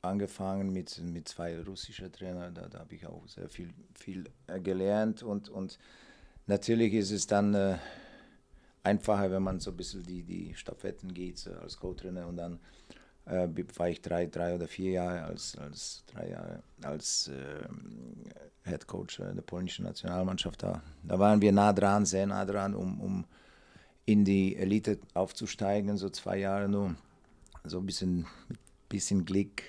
angefangen 0.01 0.73
mit, 0.73 0.99
mit 1.03 1.29
zwei 1.29 1.61
russischen 1.61 2.11
Trainern, 2.11 2.55
da, 2.55 2.69
da 2.69 2.79
habe 2.79 2.95
ich 2.95 3.07
auch 3.07 3.29
sehr 3.29 3.51
viel, 3.51 3.71
viel 3.95 4.25
äh, 4.47 4.59
gelernt 4.59 5.23
und, 5.23 5.51
und 5.51 5.79
natürlich 6.47 6.95
ist 6.95 7.11
es 7.11 7.27
dann 7.27 7.79
einfacher, 8.83 9.31
wenn 9.31 9.43
man 9.43 9.61
so 9.61 9.71
ein 9.71 9.77
bisschen 9.77 10.03
die, 10.03 10.23
die 10.23 10.55
Stafetten 10.55 11.13
geht 11.15 11.47
als 11.63 11.79
Co-Trainer 11.79 12.27
und 12.27 12.37
dann 12.37 12.59
äh, 13.27 13.49
war 13.77 13.89
ich 13.89 14.01
drei, 14.01 14.27
drei 14.27 14.55
oder 14.55 14.67
vier 14.67 14.93
Jahre 14.93 15.23
als, 15.25 15.57
als 15.59 16.05
drei 16.07 16.31
Jahre 16.31 16.63
als 16.83 17.29
äh, 17.29 18.69
Head 18.69 18.87
Coach 18.87 19.19
der 19.19 19.43
polnischen 19.43 19.85
Nationalmannschaft 19.85 20.63
da. 20.63 20.83
Da 21.03 21.19
waren 21.19 21.41
wir 21.41 21.53
nah 21.53 21.73
dran, 21.73 22.07
sehr 22.07 22.27
nah 22.27 22.45
dran, 22.45 22.75
um, 22.75 23.01
um 23.01 23.25
in 24.07 24.25
die 24.25 24.57
Elite 24.57 24.99
aufzusteigen, 25.15 25.97
so 25.97 26.09
zwei 26.09 26.39
Jahre 26.39 26.69
nur. 26.69 26.97
So 27.65 27.79
ein 27.79 27.87
bisschen 27.87 28.27
bisschen 28.91 29.25
Glück 29.25 29.63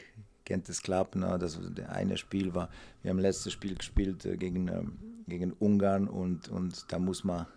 kennt 0.44 0.68
es 0.68 0.82
klappen. 0.82 1.22
Das 1.22 1.58
eine 1.88 2.18
Spiel 2.18 2.54
war, 2.54 2.70
wir 3.02 3.12
haben 3.12 3.20
letztes 3.20 3.54
Spiel 3.54 3.76
gespielt 3.76 4.26
äh, 4.26 4.36
gegen, 4.36 4.68
äh, 4.68 4.84
gegen 5.28 5.54
Ungarn 5.54 6.10
und, 6.10 6.50
und 6.50 6.92
da 6.92 7.00
muss 7.00 7.24
man 7.24 7.48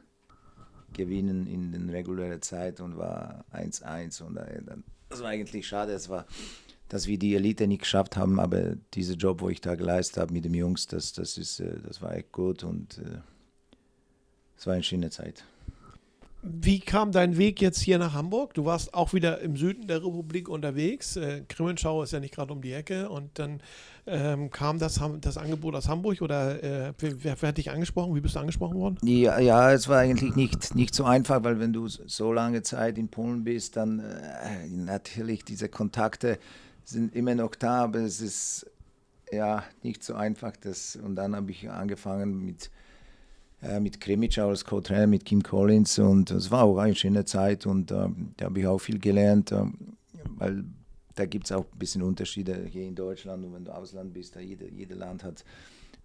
gewinnen 0.94 1.46
in 1.46 1.72
der 1.72 1.94
regulären 1.94 2.42
Zeit 2.42 2.80
und 2.80 2.96
war 2.96 3.44
1-1. 3.52 4.22
Und 4.22 4.36
äh, 4.36 4.62
das 5.08 5.20
war 5.20 5.28
eigentlich 5.28 5.66
schade, 5.66 5.92
es 5.92 6.08
war, 6.08 6.26
dass 6.88 7.06
wir 7.06 7.18
die 7.18 7.34
Elite 7.34 7.66
nicht 7.66 7.82
geschafft 7.82 8.16
haben, 8.16 8.40
aber 8.40 8.76
dieser 8.94 9.14
Job, 9.14 9.40
wo 9.40 9.48
ich 9.48 9.60
da 9.60 9.74
geleistet 9.74 10.18
habe 10.18 10.32
mit 10.32 10.44
den 10.44 10.54
Jungs, 10.54 10.86
das, 10.86 11.12
das, 11.12 11.38
ist, 11.38 11.60
äh, 11.60 11.78
das 11.86 12.02
war 12.02 12.14
echt 12.14 12.32
gut 12.32 12.64
und 12.64 12.98
äh, 12.98 13.18
es 14.56 14.66
war 14.66 14.74
eine 14.74 14.82
schöne 14.82 15.10
Zeit. 15.10 15.44
Wie 16.46 16.78
kam 16.78 17.10
dein 17.10 17.38
Weg 17.38 17.62
jetzt 17.62 17.80
hier 17.80 17.98
nach 17.98 18.12
Hamburg? 18.12 18.52
Du 18.52 18.66
warst 18.66 18.92
auch 18.92 19.14
wieder 19.14 19.40
im 19.40 19.56
Süden 19.56 19.86
der 19.86 20.04
Republik 20.04 20.50
unterwegs. 20.50 21.16
Äh, 21.16 21.40
Krimmenschau 21.48 22.02
ist 22.02 22.12
ja 22.12 22.20
nicht 22.20 22.34
gerade 22.34 22.52
um 22.52 22.60
die 22.60 22.72
Ecke. 22.72 23.08
Und 23.08 23.38
dann 23.38 23.62
ähm, 24.06 24.50
kam 24.50 24.78
das, 24.78 25.00
das 25.22 25.38
Angebot 25.38 25.74
aus 25.74 25.88
Hamburg 25.88 26.20
oder 26.20 26.62
äh, 26.62 26.92
wer, 26.98 27.40
wer, 27.40 27.48
hat 27.48 27.56
dich 27.56 27.70
angesprochen? 27.70 28.14
Wie 28.14 28.20
bist 28.20 28.34
du 28.34 28.40
angesprochen 28.40 28.76
worden? 28.76 28.98
Ja, 29.02 29.38
ja, 29.38 29.72
es 29.72 29.88
war 29.88 30.00
eigentlich 30.00 30.36
nicht, 30.36 30.74
nicht 30.74 30.94
so 30.94 31.04
einfach, 31.04 31.42
weil 31.44 31.60
wenn 31.60 31.72
du 31.72 31.88
so 31.88 32.30
lange 32.30 32.62
Zeit 32.62 32.98
in 32.98 33.08
Polen 33.08 33.44
bist, 33.44 33.78
dann 33.78 34.00
äh, 34.00 34.68
natürlich 34.68 35.44
diese 35.46 35.70
Kontakte 35.70 36.38
sind 36.84 37.14
immer 37.14 37.34
noch 37.34 37.54
da, 37.54 37.84
aber 37.84 38.00
es 38.00 38.20
ist 38.20 38.70
ja 39.32 39.64
nicht 39.82 40.04
so 40.04 40.14
einfach. 40.14 40.52
Das, 40.60 40.96
und 40.96 41.16
dann 41.16 41.34
habe 41.34 41.50
ich 41.52 41.70
angefangen 41.70 42.44
mit 42.44 42.70
äh, 43.64 43.80
mit 43.80 44.00
Kremitschau 44.00 44.48
als 44.48 44.64
Co-Trainer, 44.64 45.06
mit 45.06 45.24
Kim 45.24 45.42
Collins. 45.42 45.98
Und 45.98 46.30
es 46.30 46.50
war 46.50 46.64
auch 46.64 46.78
eine 46.78 46.94
schöne 46.94 47.24
Zeit 47.24 47.66
und 47.66 47.90
äh, 47.90 48.08
da 48.36 48.44
habe 48.44 48.60
ich 48.60 48.66
auch 48.66 48.78
viel 48.78 48.98
gelernt, 48.98 49.52
äh, 49.52 49.64
weil 50.36 50.64
da 51.14 51.26
gibt 51.26 51.46
es 51.46 51.52
auch 51.52 51.64
ein 51.72 51.78
bisschen 51.78 52.02
Unterschiede 52.02 52.64
hier 52.70 52.86
in 52.86 52.94
Deutschland 52.94 53.44
und 53.44 53.54
wenn 53.54 53.64
du 53.64 53.74
Ausland 53.74 54.12
bist, 54.12 54.36
da 54.36 54.40
jede, 54.40 54.68
jede 54.68 54.94
Land 54.94 55.22
hat 55.22 55.44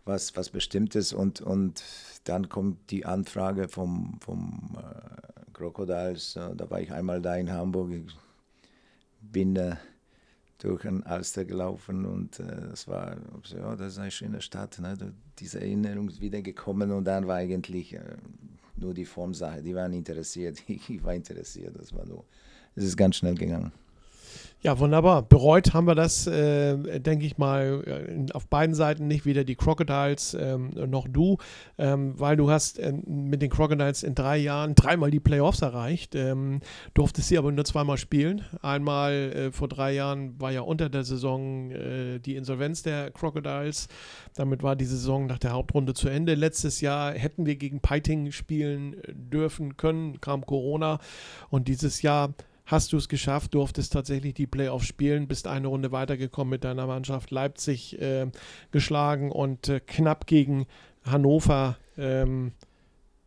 was, 0.06 0.36
was 0.36 0.50
Bestimmtes. 0.50 1.14
Und, 1.14 1.42
und 1.42 1.84
dann 2.26 2.50
kommt 2.50 2.92
die 2.92 3.06
Anfrage 3.06 3.68
vom, 3.68 4.18
vom 4.22 4.78
äh, 4.78 5.52
Crocodiles, 5.54 6.36
äh, 6.36 6.56
da 6.56 6.70
war 6.70 6.82
ich 6.82 6.92
einmal 6.92 7.22
da 7.22 7.36
in 7.36 7.52
Hamburg, 7.52 7.92
ich 7.92 8.14
bin 9.22 9.56
äh, 9.56 9.76
durch 10.60 10.86
ein 10.86 11.04
Alster 11.04 11.46
gelaufen 11.46 12.06
und 12.06 12.40
äh, 12.40 12.70
das 12.70 12.88
war, 12.88 13.16
ja, 13.46 13.76
das 13.76 13.94
ist 13.94 14.00
eine 14.00 14.12
schöne 14.12 14.42
Stadt. 14.42 14.80
Ne? 14.80 14.98
Diese 15.40 15.60
Erinnerung 15.62 16.10
ist 16.10 16.22
wieder 16.22 16.42
gekommen 16.42 16.92
und 16.92 17.06
dann 17.06 17.28
war 17.28 17.38
eigentlich 17.38 17.94
äh, 17.94 18.18
nur 18.76 18.94
die 18.94 19.06
Formsache. 19.06 19.62
Die 19.64 19.74
waren 19.74 19.94
interessiert, 19.94 20.62
ich 20.68 21.04
war 21.04 21.16
interessiert. 21.16 21.76
Das 21.80 21.94
war 21.96 22.06
nur, 22.06 22.26
es 22.76 22.84
ist 22.84 22.98
ganz 22.98 23.16
schnell 23.16 23.36
gegangen. 23.36 23.72
Ja, 24.62 24.78
wunderbar. 24.78 25.22
Bereut 25.22 25.74
haben 25.74 25.88
wir 25.88 25.96
das, 25.96 26.28
äh, 26.28 27.00
denke 27.00 27.26
ich 27.26 27.38
mal, 27.38 27.82
äh, 27.88 28.34
auf 28.34 28.46
beiden 28.48 28.76
Seiten 28.76 29.08
nicht, 29.08 29.26
weder 29.26 29.46
die 29.46 29.56
Crocodiles 29.56 30.34
ähm, 30.34 30.72
noch 30.72 31.08
du, 31.08 31.38
ähm, 31.78 32.20
weil 32.20 32.36
du 32.36 32.52
hast 32.52 32.78
äh, 32.78 32.92
mit 32.92 33.42
den 33.42 33.50
Crocodiles 33.52 34.04
in 34.04 34.16
drei 34.16 34.36
Jahren 34.36 34.76
dreimal 34.76 35.12
die 35.12 35.22
Playoffs 35.22 35.62
erreicht, 35.62 36.14
ähm, 36.14 36.60
durftest 36.94 37.30
sie 37.30 37.38
aber 37.38 37.54
nur 37.54 37.64
zweimal 37.64 37.98
spielen. 37.98 38.44
Einmal 38.62 39.14
äh, 39.14 39.52
vor 39.54 39.70
drei 39.70 39.94
Jahren 39.94 40.38
war 40.42 40.52
ja 40.52 40.60
unter 40.60 40.90
der 40.90 41.06
Saison 41.06 41.72
äh, 41.72 42.20
die 42.20 42.36
Insolvenz 42.36 42.84
der 42.84 43.12
Crocodiles, 43.12 43.88
damit 44.36 44.62
war 44.62 44.76
die 44.76 44.84
Saison 44.84 45.26
nach 45.26 45.40
der 45.40 45.54
Hauptrunde 45.54 45.94
zu 45.94 46.10
Ende. 46.10 46.36
Letztes 46.36 46.82
Jahr 46.82 47.14
hätten 47.14 47.46
wir 47.46 47.56
gegen 47.56 47.80
Piting 47.80 48.34
spielen 48.34 48.98
dürfen 49.08 49.78
können, 49.78 50.20
kam 50.20 50.46
Corona 50.46 51.00
und 51.50 51.70
dieses 51.70 52.02
Jahr 52.02 52.34
hast 52.70 52.94
du 52.94 52.98
es 52.98 53.10
geschafft, 53.10 53.56
durftest 53.56 53.94
tatsächlich 53.94 54.36
die 54.36 54.48
Playoffs 54.48 54.86
spielen, 54.86 55.28
bist 55.28 55.48
eine 55.48 55.68
Runde 55.68 55.92
weitergekommen 55.92 56.52
mit 56.52 56.64
deiner 56.64 56.86
Mannschaft, 56.86 57.32
Leipzig 57.32 58.00
äh, 58.00 58.28
geschlagen 58.72 59.32
und 59.32 59.70
äh, 59.70 59.80
knapp 59.80 60.28
gegen 60.28 60.68
Hannover 61.04 61.78
ähm, 61.98 62.52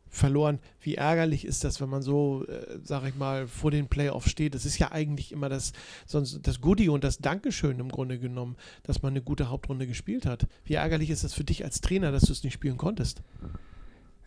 verloren. 0.08 0.60
Wie 0.80 0.94
ärgerlich 0.94 1.44
ist 1.44 1.64
das, 1.64 1.80
wenn 1.80 1.88
man 1.88 2.02
so, 2.02 2.46
äh, 2.46 2.78
sag 2.84 3.04
ich 3.04 3.16
mal, 3.16 3.48
vor 3.48 3.72
den 3.72 3.88
Playoffs 3.88 4.30
steht? 4.30 4.54
Das 4.54 4.64
ist 4.64 4.78
ja 4.78 4.92
eigentlich 4.92 5.32
immer 5.32 5.48
das, 5.48 5.72
sonst 6.06 6.46
das 6.46 6.60
Goodie 6.60 6.88
und 6.88 7.02
das 7.02 7.18
Dankeschön 7.18 7.80
im 7.80 7.88
Grunde 7.88 8.20
genommen, 8.20 8.56
dass 8.84 9.02
man 9.02 9.12
eine 9.12 9.22
gute 9.22 9.50
Hauptrunde 9.50 9.88
gespielt 9.88 10.24
hat. 10.24 10.46
Wie 10.64 10.74
ärgerlich 10.74 11.10
ist 11.10 11.24
das 11.24 11.34
für 11.34 11.44
dich 11.44 11.64
als 11.64 11.80
Trainer, 11.80 12.12
dass 12.12 12.22
du 12.22 12.32
es 12.32 12.44
nicht 12.44 12.54
spielen 12.54 12.76
konntest? 12.76 13.22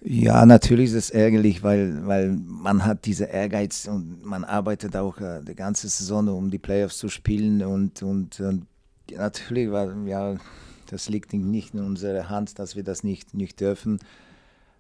Ja, 0.08 0.46
natürlich 0.46 0.92
ist 0.92 0.96
es 0.96 1.10
ärgerlich, 1.10 1.64
weil, 1.64 2.06
weil 2.06 2.30
man 2.30 2.86
hat 2.86 3.06
diese 3.06 3.26
Ehrgeiz 3.26 3.88
und 3.88 4.24
man 4.24 4.44
arbeitet 4.44 4.96
auch 4.96 5.20
äh, 5.20 5.42
die 5.42 5.56
ganze 5.56 5.90
Saison, 5.90 6.28
um 6.28 6.52
die 6.52 6.60
Playoffs 6.60 7.00
zu 7.00 7.10
spielen 7.10 7.64
und, 7.64 8.04
und, 8.04 8.40
und 8.40 8.68
natürlich 9.12 9.72
war, 9.72 9.96
ja, 10.06 10.36
das 10.92 11.10
liegt 11.10 11.34
nicht 11.34 11.74
in 11.74 11.80
unserer 11.80 12.30
Hand, 12.30 12.60
dass 12.60 12.76
wir 12.76 12.84
das 12.84 13.04
nicht, 13.04 13.34
nicht 13.34 13.60
dürfen. 13.60 13.98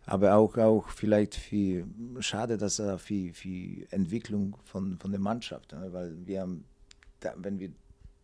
Aber 0.05 0.36
auch, 0.36 0.58
auch 0.60 0.89
vielleicht 0.89 1.34
für, 1.34 1.86
schade, 2.20 2.58
dass 2.58 2.78
er 2.78 2.99
für, 2.99 3.34
für 3.34 3.91
Entwicklung 3.91 4.56
von, 4.63 4.99
von 4.99 5.10
der 5.10 5.19
Mannschaft, 5.19 5.71
ne, 5.71 5.88
weil 5.91 6.13
wir 6.23 6.41
haben, 6.41 6.65
wenn 7.38 7.58
wir, 7.58 7.71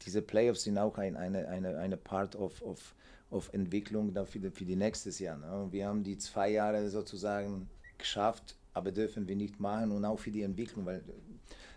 diese 0.06 0.22
Playoffs 0.22 0.66
sind 0.66 0.78
auch 0.78 1.00
ein, 1.00 1.18
eine, 1.18 1.48
eine, 1.48 1.80
eine 1.80 1.98
Part 1.98 2.36
of, 2.36 2.62
of 2.62 2.94
auf 3.32 3.52
Entwicklung 3.54 4.14
dann 4.14 4.28
für, 4.28 4.40
die, 4.40 4.52
für 4.52 4.66
nächstes 4.66 5.20
Jahr. 5.20 5.38
Ne? 5.38 5.68
Wir 5.72 5.88
haben 5.88 6.04
die 6.04 6.18
zwei 6.18 6.52
Jahre 6.52 6.88
sozusagen 6.90 7.70
geschafft, 7.98 8.56
aber 8.74 8.92
dürfen 8.92 9.28
wir 9.28 9.36
nicht 9.36 9.60
machen 9.60 9.92
und 9.92 10.06
auch 10.06 10.20
für 10.20 10.32
die 10.32 10.44
Entwicklung, 10.44 10.86
weil 10.86 11.02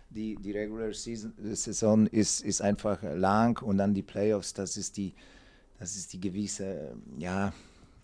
die, 0.09 0.35
die 0.35 0.51
Regular 0.51 0.93
Season, 0.93 1.33
Saison 1.53 2.07
ist, 2.07 2.41
ist 2.41 2.61
einfach 2.61 3.01
lang 3.01 3.61
und 3.61 3.77
dann 3.77 3.93
die 3.93 4.03
Playoffs, 4.03 4.53
das 4.53 4.77
ist 4.77 4.97
die, 4.97 5.13
das 5.79 5.95
ist 5.95 6.13
die 6.13 6.19
gewisse 6.19 6.95
ja, 7.17 7.53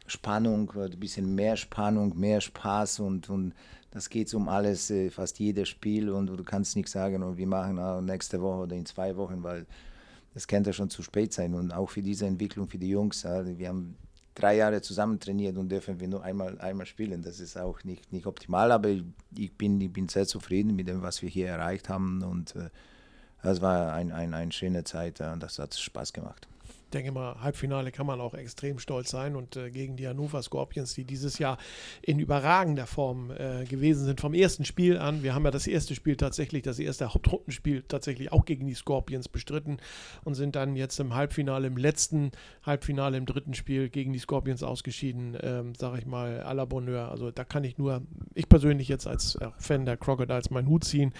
Spannung, 0.08 0.72
ein 0.76 1.00
bisschen 1.00 1.36
mehr 1.36 1.58
Spannung, 1.58 2.18
mehr 2.18 2.42
Spaß 2.42 3.00
und, 3.02 3.30
und 3.30 3.54
das 3.92 4.10
geht 4.10 4.34
um 4.34 4.48
alles, 4.48 4.90
äh, 4.90 5.10
fast 5.10 5.40
jedes 5.40 5.68
Spiel 5.68 6.10
und 6.10 6.28
du 6.28 6.44
kannst 6.44 6.76
nicht 6.76 6.88
sagen, 6.88 7.24
oh, 7.24 7.36
wir 7.36 7.48
machen 7.48 8.06
nächste 8.06 8.42
Woche 8.42 8.64
oder 8.64 8.76
in 8.76 8.86
zwei 8.86 9.16
Wochen, 9.18 9.44
weil 9.44 9.66
das 10.34 10.48
könnte 10.48 10.74
schon 10.74 10.89
zu 10.89 11.04
spät 11.04 11.34
sein. 11.34 11.54
Und 11.54 11.72
auch 11.72 11.89
für 11.89 12.02
diese 12.02 12.26
Entwicklung 12.26 12.67
für 12.67 12.78
die 12.78 12.89
Jungs, 12.89 13.24
wir 13.24 13.67
haben 13.67 13.96
drei 14.34 14.56
Jahre 14.56 14.82
zusammen 14.82 15.20
trainiert 15.20 15.58
und 15.58 15.70
dürfen 15.70 16.00
wir 16.00 16.08
nur 16.08 16.24
einmal, 16.24 16.60
einmal 16.60 16.86
spielen. 16.86 17.22
Das 17.22 17.39
ist 17.39 17.58
auch 17.58 17.84
nicht, 17.84 18.12
nicht 18.13 18.26
optimal, 18.26 18.72
aber 18.72 18.89
ich 18.89 19.54
bin, 19.58 19.80
ich 19.82 19.91
bin 19.91 20.08
sehr 20.08 20.28
zufrieden 20.28 20.76
mit 20.76 20.88
dem, 20.88 21.02
was 21.02 21.22
wir 21.22 21.30
hier 21.30 21.48
erreicht 21.48 21.89
haben. 21.89 22.24
Und 22.24 22.56
äh, 22.56 22.70
das 23.44 23.62
war 23.62 23.94
ein, 23.94 24.12
ein, 24.12 24.34
eine 24.34 24.52
schöne 24.52 24.84
Zeit 24.84 25.20
und 25.22 25.41
das 25.41 25.60
hat 25.60 25.74
Spaß 25.76 26.13
gemacht 26.13 26.48
denke 26.91 27.12
mal, 27.12 27.41
Halbfinale 27.41 27.91
kann 27.91 28.06
man 28.06 28.21
auch 28.21 28.34
extrem 28.34 28.80
stolz 28.80 29.10
sein. 29.10 29.36
Und 29.36 29.56
äh, 29.56 29.71
gegen 29.71 29.95
die 29.95 30.08
Hannover 30.08 30.41
Scorpions, 30.41 30.93
die 30.93 31.06
dieses 31.06 31.39
Jahr 31.39 31.58
in 32.01 32.19
überragender 32.19 32.88
Form 32.88 33.32
äh, 33.32 33.65
gewesen 33.65 34.06
sind, 34.06 34.21
vom 34.21 34.34
ersten 34.34 34.65
Spiel 34.65 34.97
an. 34.97 35.23
Wir 35.23 35.34
haben 35.34 35.45
ja 35.45 35.51
das 35.51 35.67
erste 35.67 35.95
Spiel 35.95 36.15
tatsächlich, 36.15 36.63
das 36.63 36.80
erste 36.80 37.13
Hauptrundenspiel 37.13 37.84
tatsächlich 37.88 38.32
auch 38.32 38.45
gegen 38.45 38.67
die 38.67 38.73
Scorpions 38.73 39.27
bestritten 39.27 39.77
und 40.23 40.36
sind 40.36 40.56
dann 40.56 40.75
jetzt 40.75 40.99
im 40.99 41.15
Halbfinale, 41.15 41.67
im 41.67 41.77
letzten 41.77 42.32
Halbfinale, 42.63 43.17
im 43.17 43.25
dritten 43.25 43.54
Spiel 43.54 43.89
gegen 43.89 44.13
die 44.13 44.19
Scorpions 44.19 44.63
ausgeschieden, 44.63 45.38
ähm, 45.41 45.73
sage 45.75 45.99
ich 45.99 46.06
mal, 46.06 46.43
à 46.43 46.54
la 46.54 46.65
Bonheur. 46.65 47.10
Also 47.10 47.32
da 47.32 47.43
kann 47.43 47.63
ich 47.63 47.77
nur, 47.77 48.01
ich 48.34 48.49
persönlich 48.49 48.88
jetzt 48.88 49.08
als 49.08 49.36
äh, 49.36 49.49
Fan 49.58 49.86
der 49.86 49.97
Crocodiles 49.97 50.49
meinen 50.49 50.67
Hut 50.67 50.84
ziehen. 50.84 51.13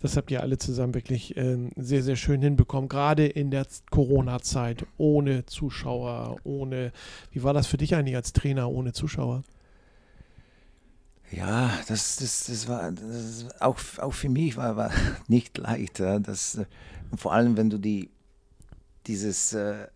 Das 0.00 0.16
habt 0.16 0.30
ihr 0.30 0.42
alle 0.42 0.58
zusammen 0.58 0.94
wirklich 0.94 1.36
äh, 1.36 1.56
sehr, 1.76 2.02
sehr 2.02 2.16
schön 2.16 2.42
hinbekommen, 2.42 2.88
gerade 2.88 3.26
in 3.26 3.50
der 3.50 3.66
Corona-Zeit. 3.90 4.86
Oh, 4.96 5.13
ohne 5.14 5.46
Zuschauer, 5.46 6.36
ohne. 6.44 6.92
Wie 7.30 7.42
war 7.42 7.54
das 7.54 7.66
für 7.66 7.76
dich 7.76 7.94
eigentlich 7.94 8.16
als 8.16 8.32
Trainer 8.32 8.68
ohne 8.70 8.92
Zuschauer? 8.92 9.44
Ja, 11.30 11.70
das, 11.88 12.16
das, 12.16 12.46
das 12.46 12.68
war 12.68 12.92
das 12.92 13.46
auch, 13.60 13.78
auch 13.98 14.12
für 14.12 14.28
mich 14.28 14.56
war, 14.56 14.76
war 14.76 14.90
nicht 15.28 15.56
leicht. 15.58 15.98
Ja. 15.98 16.18
Das, 16.18 16.60
vor 17.16 17.32
allem, 17.32 17.56
wenn 17.56 17.70
du 17.70 17.78
die, 17.78 18.10
dieses 19.06 19.52
äh, 19.52 19.86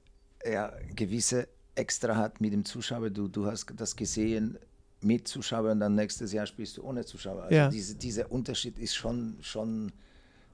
ja, 0.50 0.72
gewisse 0.94 1.48
Extra 1.74 2.16
hat 2.16 2.40
mit 2.40 2.52
dem 2.52 2.64
Zuschauer, 2.64 3.10
du, 3.10 3.28
du 3.28 3.46
hast 3.46 3.66
das 3.76 3.94
gesehen 3.94 4.58
mit 5.00 5.28
Zuschauern 5.28 5.72
und 5.72 5.80
dann 5.80 5.94
nächstes 5.94 6.32
Jahr 6.32 6.46
spielst 6.46 6.76
du 6.76 6.82
ohne 6.82 7.04
Zuschauer. 7.04 7.44
Also 7.44 7.54
ja. 7.54 7.68
diese, 7.68 7.94
dieser 7.94 8.30
Unterschied 8.32 8.78
ist 8.78 8.96
schon, 8.96 9.36
schon 9.40 9.92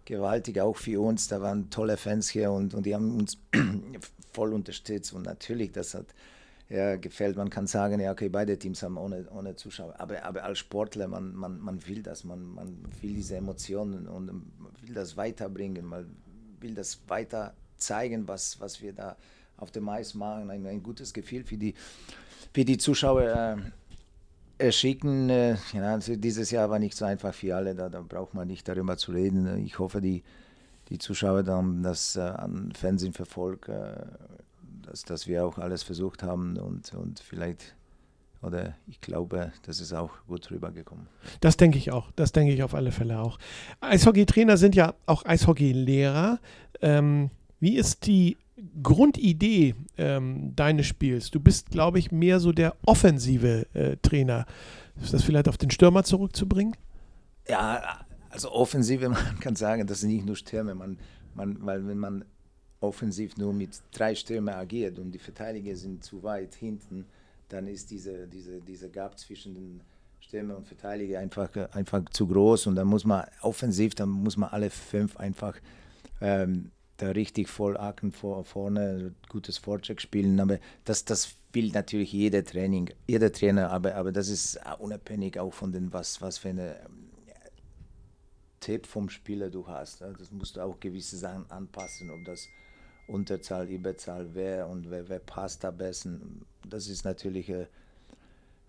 gewaltig, 0.05 0.61
auch 0.61 0.77
für 0.77 1.01
uns. 1.01 1.29
Da 1.29 1.41
waren 1.41 1.71
tolle 1.71 1.97
Fans 1.97 2.29
hier 2.29 2.51
und, 2.51 2.75
und 2.75 2.87
die 2.87 2.95
haben 2.95 3.19
uns 3.19 3.39
voll 4.33 4.53
unterstützt. 4.53 5.13
Und 5.13 5.25
natürlich, 5.25 5.73
das 5.73 5.95
hat 5.95 6.07
ja, 6.69 6.97
gefällt. 6.97 7.37
Man 7.37 7.51
kann 7.51 7.67
sagen, 7.67 8.01
ja, 8.01 8.13
okay, 8.13 8.29
beide 8.29 8.59
Teams 8.59 8.83
haben 8.83 8.97
ohne, 8.97 9.27
ohne 9.31 9.55
Zuschauer. 9.55 9.95
Aber, 9.99 10.25
aber 10.25 10.45
als 10.45 10.59
Sportler, 10.59 11.09
man, 11.09 11.35
man, 11.35 11.61
man 11.61 11.87
will 11.87 12.03
das, 12.03 12.25
man, 12.25 12.55
man 12.55 12.79
will 13.01 13.15
diese 13.15 13.37
Emotionen 13.37 14.07
und 14.07 14.31
will 14.83 14.95
das 14.95 15.17
weiterbringen, 15.17 15.85
man 15.85 16.17
will 16.61 16.75
das 16.75 17.01
weiter 17.09 17.55
zeigen, 17.77 18.27
was, 18.29 18.61
was 18.61 18.81
wir 18.81 18.93
da 18.93 19.17
auf 19.57 19.71
dem 19.71 19.89
Eis 19.89 20.15
machen. 20.15 20.51
Ein, 20.51 20.67
ein 20.67 20.83
gutes 20.83 21.13
Gefühl 21.13 21.45
für 21.45 21.57
die, 21.57 21.75
für 22.53 22.65
die 22.65 22.79
Zuschauer. 22.79 23.23
Äh, 23.23 23.57
schicken. 24.71 25.31
Äh, 25.31 25.57
ja, 25.73 25.95
also 25.95 26.17
dieses 26.17 26.51
Jahr 26.51 26.71
war 26.71 26.79
nicht 26.79 26.97
so 26.97 27.05
einfach 27.05 27.35
für 27.35 27.57
alle, 27.57 27.75
da, 27.75 27.89
da 27.89 28.03
braucht 28.03 28.35
man 28.35 28.49
nicht 28.49 28.69
darüber 28.69 28.97
zu 28.97 29.13
reden. 29.13 29.65
Ich 29.65 29.79
hoffe, 29.79 30.01
die, 30.01 30.23
die 30.89 30.99
Zuschauer 30.99 31.45
haben 31.47 31.83
das 31.83 32.17
äh, 32.17 32.21
an 32.21 32.73
Fernsehen 32.73 33.13
verfolgt, 33.13 33.69
äh, 33.69 33.95
dass, 34.83 35.03
dass 35.03 35.27
wir 35.27 35.45
auch 35.45 35.59
alles 35.59 35.83
versucht 35.83 36.23
haben 36.23 36.57
und, 36.57 36.95
und 36.95 37.21
vielleicht 37.21 37.75
oder 38.43 38.75
ich 38.87 39.01
glaube, 39.01 39.53
das 39.63 39.81
ist 39.81 39.95
auch 39.95 40.11
gut 40.27 40.51
rübergekommen. 40.51 41.07
Das 41.41 41.57
denke 41.57 41.79
ich 41.79 41.91
auch. 41.93 42.11
Das 42.15 42.33
denke 42.33 42.53
ich 42.53 42.63
auf 42.63 42.75
alle 42.75 42.93
Fälle 42.93 43.19
auch. 43.19 43.39
Eishockeytrainer 43.81 44.59
sind 44.59 44.75
ja 44.75 44.95
auch 45.07 45.25
Eishockeylehrer. 45.25 46.39
Ähm, 46.83 47.31
wie 47.59 47.77
ist 47.77 48.07
die 48.07 48.37
Grundidee 48.83 49.75
ähm, 49.99 50.55
deines 50.55 50.87
Spiels? 50.87 51.31
Du 51.31 51.41
bist, 51.41 51.71
glaube 51.71 51.99
ich, 51.99 52.13
mehr 52.13 52.41
so 52.41 52.53
der 52.53 52.77
offensive 52.87 53.67
äh, 53.75 53.97
Trainer. 54.03 54.47
Ist 55.03 55.13
das 55.13 55.25
vielleicht 55.25 55.49
auf 55.49 55.59
den 55.59 55.71
Stürmer 55.71 56.05
zurückzubringen? 56.05 56.77
Ja, 57.49 58.05
also 58.31 58.53
Offensive, 58.53 59.09
man 59.09 59.39
kann 59.41 59.57
sagen, 59.57 59.87
das 59.87 60.01
sind 60.01 60.11
nicht 60.11 60.27
nur 60.27 60.37
Stürme, 60.37 60.75
man, 60.75 60.99
man, 61.35 61.65
weil 61.65 61.87
wenn 61.87 61.99
man 61.99 62.25
offensiv 62.81 63.37
nur 63.37 63.53
mit 63.53 63.71
drei 63.93 64.15
Stürmen 64.15 64.55
agiert 64.55 64.99
und 64.99 65.13
die 65.13 65.19
Verteidiger 65.19 65.75
sind 65.75 66.05
zu 66.05 66.23
weit 66.23 66.55
hinten, 66.55 67.07
dann 67.49 67.67
ist 67.67 67.91
diese, 67.91 68.27
diese, 68.27 68.61
dieser 68.61 68.89
Gap 68.89 69.19
zwischen 69.19 69.55
den 69.55 69.81
Stürmer 70.21 70.57
und 70.57 70.67
Verteidiger 70.67 71.21
einfach, 71.21 71.55
einfach 71.73 72.03
zu 72.11 72.27
groß 72.27 72.67
und 72.67 72.77
dann 72.77 72.87
muss 72.87 73.05
man 73.05 73.25
offensiv, 73.43 73.95
dann 73.95 74.09
muss 74.09 74.37
man 74.37 74.51
alle 74.51 74.71
fünf 74.71 75.17
einfach 75.17 75.57
ähm, 76.21 76.71
da 76.97 77.11
richtig 77.11 77.49
voll 77.49 77.77
acken 77.77 78.13
vor, 78.13 78.45
vorne, 78.45 79.15
gutes 79.29 79.59
Vorcheck 79.59 80.01
spielen, 80.01 80.39
aber 80.41 80.59
das, 80.85 81.05
das 81.05 81.37
will 81.53 81.71
natürlich 81.71 82.13
jeder 82.13 82.45
Training, 82.45 82.91
jeder 83.07 83.33
Trainer, 83.33 83.71
aber, 83.71 83.95
aber 83.95 84.13
das 84.13 84.29
ist 84.29 84.61
unabhängig 84.79 85.39
auch 85.39 85.53
von 85.53 85.73
dem, 85.73 85.93
was, 85.93 86.21
was 86.21 86.39
für 86.39 86.51
eine 86.51 86.77
Tipp 88.61 88.87
vom 88.87 89.11
Spieler 89.11 89.51
du 89.51 89.67
hast. 89.67 90.01
Das 90.01 90.31
musst 90.31 90.57
du 90.57 90.61
auch 90.63 90.81
gewisse 90.81 91.19
Sachen 91.19 91.51
anpassen, 91.51 92.11
ob 92.11 92.25
das 92.25 92.49
Unterzahl, 93.07 93.69
Überzahl, 93.69 94.31
wer 94.33 94.69
und 94.69 94.91
wer, 94.91 95.09
wer 95.09 95.19
passt 95.19 95.65
am 95.65 95.77
besten. 95.77 96.47
Das 96.67 96.89
ist 96.89 97.05
natürlich, 97.05 97.51
äh, 97.51 97.67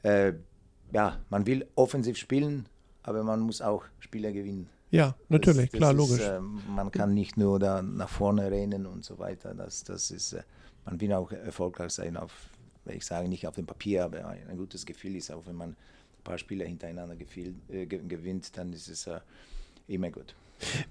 äh, 0.04 0.34
ja, 0.92 1.20
man 1.30 1.46
will 1.46 1.66
offensiv 1.76 2.18
spielen, 2.18 2.66
aber 3.04 3.24
man 3.24 3.40
muss 3.40 3.62
auch 3.62 3.86
Spieler 4.00 4.34
gewinnen. 4.34 4.70
Ja, 4.92 5.16
natürlich, 5.30 5.72
das, 5.72 5.80
das 5.80 5.80
klar, 5.80 5.92
ist, 5.92 5.98
logisch. 5.98 6.22
Äh, 6.22 6.40
man 6.40 6.92
kann 6.92 7.14
nicht 7.14 7.38
nur 7.38 7.60
da 7.60 7.82
nach 7.82 8.10
vorne 8.10 8.50
rennen 8.50 8.86
und 8.86 9.04
so 9.04 9.18
weiter. 9.20 9.54
Das, 9.54 9.84
das 9.84 10.12
ist, 10.12 10.34
äh, 10.34 10.44
man 10.86 11.02
will 11.02 11.12
auch 11.14 11.32
erfolgreich 11.32 11.92
sein 11.92 12.18
auf, 12.18 12.32
ich 12.86 13.06
sage 13.06 13.28
nicht 13.28 13.48
auf 13.48 13.56
dem 13.56 13.66
Papier, 13.66 14.06
aber 14.06 14.26
ein 14.28 14.58
gutes 14.58 14.86
Gefühl 14.86 15.16
ist 15.16 15.32
auch, 15.32 15.46
wenn 15.48 15.56
man 15.56 15.70
ein 15.72 16.24
paar 16.24 16.38
Spieler 16.38 16.66
hintereinander 16.66 17.16
gefiel, 17.16 17.56
äh, 17.70 17.86
gewinnt, 17.86 18.58
dann 18.58 18.74
ist 18.74 18.88
es 18.88 19.08
äh, 19.08 19.20
immer 19.88 20.12
gut. 20.12 20.36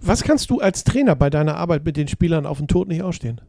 Was 0.00 0.22
kannst 0.22 0.50
du 0.50 0.60
als 0.60 0.84
Trainer 0.84 1.16
bei 1.16 1.30
deiner 1.30 1.56
Arbeit 1.56 1.84
mit 1.84 1.96
den 1.96 2.08
Spielern 2.08 2.46
auf 2.46 2.58
dem 2.58 2.68
Tod 2.68 2.88
nicht 2.88 3.02
ausstehen? 3.02 3.40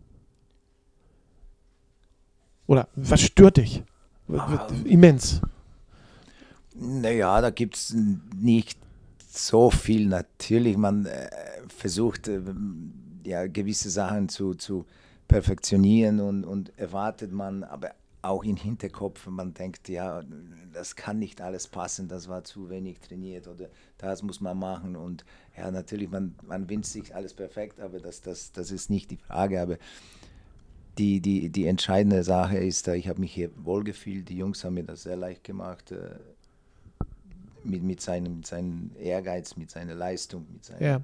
Oder 2.67 2.87
was 2.95 3.21
stört 3.21 3.57
dich? 3.57 3.83
Ah, 4.29 4.67
Immens. 4.85 5.41
Naja, 6.73 7.41
da 7.41 7.51
gibt 7.51 7.75
es 7.75 7.93
nicht 7.93 8.79
so 9.35 9.69
viel. 9.69 10.07
Natürlich, 10.07 10.77
man 10.77 11.05
äh, 11.05 11.29
versucht 11.67 12.27
äh, 12.27 12.41
ja 13.23 13.47
gewisse 13.47 13.89
Sachen 13.89 14.29
zu, 14.29 14.53
zu 14.53 14.85
perfektionieren 15.27 16.19
und, 16.19 16.43
und 16.43 16.77
erwartet 16.77 17.31
man, 17.31 17.63
aber 17.63 17.91
auch 18.21 18.43
im 18.43 18.55
Hinterkopf, 18.55 19.27
man 19.27 19.53
denkt, 19.53 19.87
ja, 19.87 20.23
das 20.73 20.95
kann 20.95 21.19
nicht 21.19 21.41
alles 21.41 21.67
passen, 21.67 22.07
das 22.07 22.27
war 22.27 22.43
zu 22.43 22.69
wenig 22.69 22.99
trainiert 22.99 23.47
oder 23.47 23.69
das 23.99 24.23
muss 24.23 24.41
man 24.41 24.57
machen. 24.57 24.95
Und 24.95 25.25
ja, 25.55 25.69
natürlich, 25.69 26.09
man, 26.09 26.35
man 26.43 26.69
wünscht 26.69 26.91
sich 26.91 27.13
alles 27.15 27.33
perfekt, 27.33 27.79
aber 27.79 27.99
das, 27.99 28.21
das, 28.21 28.51
das 28.51 28.71
ist 28.71 28.89
nicht 28.89 29.11
die 29.11 29.17
Frage. 29.17 29.61
Aber 29.61 29.77
die, 30.97 31.21
die, 31.21 31.49
die 31.49 31.67
entscheidende 31.67 32.23
Sache 32.23 32.57
ist, 32.57 32.87
ich 32.87 33.07
habe 33.07 33.19
mich 33.19 33.33
hier 33.33 33.51
wohlgefühlt, 33.57 34.27
die 34.29 34.37
Jungs 34.37 34.63
haben 34.63 34.75
mir 34.75 34.83
das 34.83 35.03
sehr 35.03 35.17
leicht 35.17 35.43
gemacht. 35.43 35.93
Mit, 37.65 37.83
mit, 37.83 38.01
seinem, 38.01 38.37
mit 38.37 38.47
seinem 38.47 38.91
Ehrgeiz, 38.99 39.55
mit 39.55 39.71
seiner 39.71 39.95
Leistung, 39.95 40.45
mit 40.51 40.65
seiner, 40.65 40.81
ja. 40.81 41.01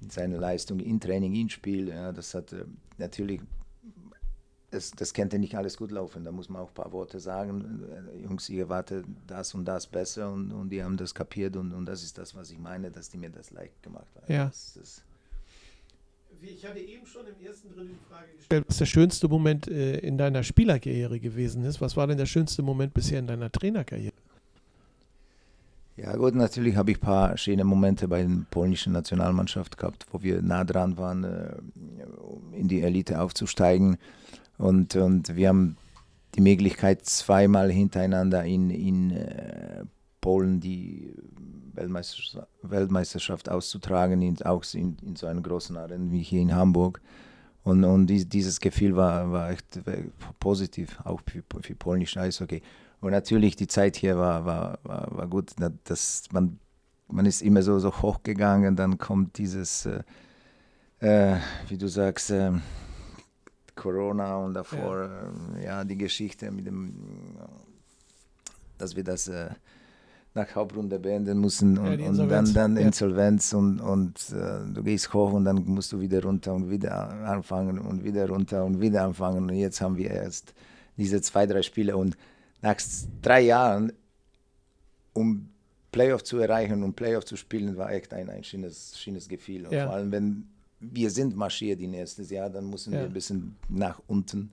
mit 0.00 0.12
seiner 0.12 0.38
Leistung 0.38 0.80
in 0.80 1.00
Training, 1.00 1.34
in 1.34 1.50
Spiel. 1.50 1.88
Ja, 1.88 2.12
das 2.12 2.34
hat 2.34 2.52
äh, 2.52 2.64
natürlich 2.98 3.40
das, 4.72 4.90
das 4.92 5.12
könnte 5.12 5.38
nicht 5.38 5.54
alles 5.54 5.76
gut 5.76 5.92
laufen. 5.92 6.24
Da 6.24 6.32
muss 6.32 6.48
man 6.48 6.62
auch 6.62 6.68
ein 6.68 6.74
paar 6.74 6.92
Worte 6.92 7.20
sagen. 7.20 7.82
Äh, 8.14 8.22
Jungs, 8.22 8.48
ich 8.48 8.56
erwarte 8.56 9.04
das 9.26 9.54
und 9.54 9.66
das 9.66 9.86
besser 9.86 10.32
und, 10.32 10.50
und 10.50 10.70
die 10.70 10.82
haben 10.82 10.96
das 10.96 11.14
kapiert 11.14 11.56
und, 11.56 11.72
und 11.72 11.86
das 11.86 12.02
ist 12.02 12.18
das, 12.18 12.34
was 12.34 12.50
ich 12.50 12.58
meine, 12.58 12.90
dass 12.90 13.10
die 13.10 13.18
mir 13.18 13.30
das 13.30 13.50
leicht 13.50 13.82
gemacht 13.82 14.08
haben. 14.16 14.32
Ja. 14.32 14.46
Das, 14.46 14.74
das 14.74 15.02
ich 16.40 16.66
hatte 16.66 16.80
eben 16.80 17.06
schon 17.06 17.22
im 17.26 17.46
ersten 17.46 17.68
Drittel 17.68 17.90
die 17.90 18.10
Frage 18.10 18.32
gestellt, 18.36 18.64
was 18.66 18.78
der 18.78 18.86
schönste 18.86 19.28
Moment 19.28 19.68
äh, 19.68 19.98
in 19.98 20.18
deiner 20.18 20.42
Spielerkarriere 20.42 21.20
gewesen 21.20 21.64
ist. 21.64 21.80
Was 21.80 21.96
war 21.96 22.06
denn 22.08 22.18
der 22.18 22.26
schönste 22.26 22.62
Moment 22.62 22.94
bisher 22.94 23.20
in 23.20 23.28
deiner 23.28 23.52
Trainerkarriere? 23.52 24.14
Ja 25.96 26.16
gut, 26.16 26.34
natürlich 26.34 26.76
habe 26.76 26.90
ich 26.90 26.98
ein 26.98 27.00
paar 27.00 27.36
schöne 27.36 27.64
Momente 27.64 28.08
bei 28.08 28.22
der 28.22 28.30
polnischen 28.50 28.94
Nationalmannschaft 28.94 29.76
gehabt, 29.76 30.06
wo 30.10 30.22
wir 30.22 30.40
nah 30.40 30.64
dran 30.64 30.96
waren, 30.96 31.24
äh, 31.24 31.56
in 32.52 32.68
die 32.68 32.80
Elite 32.80 33.20
aufzusteigen. 33.20 33.98
Und, 34.56 34.96
und 34.96 35.36
wir 35.36 35.48
haben 35.48 35.76
die 36.34 36.40
Möglichkeit, 36.40 37.04
zweimal 37.04 37.70
hintereinander 37.70 38.42
in, 38.44 38.70
in 38.70 39.10
äh, 39.10 39.84
Polen 40.22 40.60
die 40.60 41.14
Weltmeisterschaft, 41.74 42.48
Weltmeisterschaft 42.62 43.48
auszutragen, 43.50 44.22
in, 44.22 44.40
auch 44.42 44.64
in, 44.72 44.96
in 45.02 45.16
so 45.16 45.26
einem 45.26 45.42
großen 45.42 45.76
Arena 45.76 46.10
wie 46.10 46.22
hier 46.22 46.40
in 46.40 46.54
Hamburg. 46.54 47.02
Und, 47.64 47.84
und 47.84 48.06
dieses 48.06 48.60
Gefühl 48.60 48.96
war, 48.96 49.30
war 49.30 49.50
echt 49.50 49.78
positiv, 50.40 50.98
auch 51.04 51.20
für, 51.30 51.42
für 51.60 51.74
polnisch 51.74 52.16
Eishockey. 52.16 52.62
Und 53.02 53.10
natürlich 53.10 53.56
die 53.56 53.66
Zeit 53.66 53.96
hier 53.96 54.16
war, 54.16 54.44
war, 54.46 54.78
war, 54.84 55.08
war 55.10 55.26
gut. 55.26 55.50
Das, 55.84 56.22
man, 56.30 56.60
man 57.08 57.26
ist 57.26 57.42
immer 57.42 57.62
so, 57.62 57.80
so 57.80 57.90
hochgegangen, 58.00 58.76
dann 58.76 58.96
kommt 58.96 59.38
dieses, 59.38 59.86
äh, 59.86 60.02
äh, 61.00 61.36
wie 61.68 61.76
du 61.76 61.88
sagst, 61.88 62.30
äh, 62.30 62.52
Corona 63.74 64.36
und 64.36 64.54
davor 64.54 64.98
ja. 64.98 65.58
Äh, 65.58 65.64
ja. 65.64 65.84
die 65.84 65.98
Geschichte 65.98 66.52
mit 66.52 66.66
dem, 66.68 66.94
dass 68.78 68.94
wir 68.94 69.02
das 69.02 69.26
äh, 69.26 69.50
nach 70.34 70.54
Hauptrunde 70.54 71.00
beenden 71.00 71.38
mussten 71.38 71.78
und, 71.78 71.98
ja, 71.98 72.08
und 72.08 72.28
dann, 72.28 72.54
dann 72.54 72.76
Insolvenz 72.76 73.52
und, 73.52 73.80
und 73.80 74.30
äh, 74.30 74.72
du 74.72 74.80
gehst 74.84 75.12
hoch 75.12 75.32
und 75.32 75.44
dann 75.44 75.64
musst 75.64 75.90
du 75.90 75.98
wieder 75.98 76.22
runter 76.22 76.54
und 76.54 76.70
wieder 76.70 77.10
anfangen 77.26 77.80
und 77.80 78.04
wieder 78.04 78.28
runter 78.28 78.64
und 78.64 78.80
wieder 78.80 79.02
anfangen 79.02 79.50
und 79.50 79.56
jetzt 79.56 79.80
haben 79.80 79.96
wir 79.96 80.12
erst 80.12 80.54
diese 80.96 81.20
zwei, 81.20 81.46
drei 81.46 81.62
Spiele 81.62 81.96
und 81.96 82.16
nach 82.62 82.76
drei 83.20 83.42
Jahren, 83.42 83.92
um 85.12 85.48
Playoff 85.90 86.24
zu 86.24 86.38
erreichen 86.38 86.82
und 86.82 86.96
Playoff 86.96 87.24
zu 87.24 87.36
spielen, 87.36 87.76
war 87.76 87.92
echt 87.92 88.14
ein, 88.14 88.30
ein 88.30 88.42
schönes, 88.42 88.98
schönes 88.98 89.28
Gefühl. 89.28 89.66
Und 89.66 89.74
vor 89.74 89.92
allem, 89.92 90.10
wenn 90.10 90.48
wir 90.80 91.10
sind 91.10 91.36
marschiert 91.36 91.80
in 91.80 91.92
erstes 91.92 92.30
Jahr, 92.30 92.48
dann 92.48 92.68
müssen 92.68 92.92
ja. 92.92 93.00
wir 93.00 93.06
ein 93.06 93.12
bisschen 93.12 93.56
nach 93.68 94.00
unten. 94.06 94.50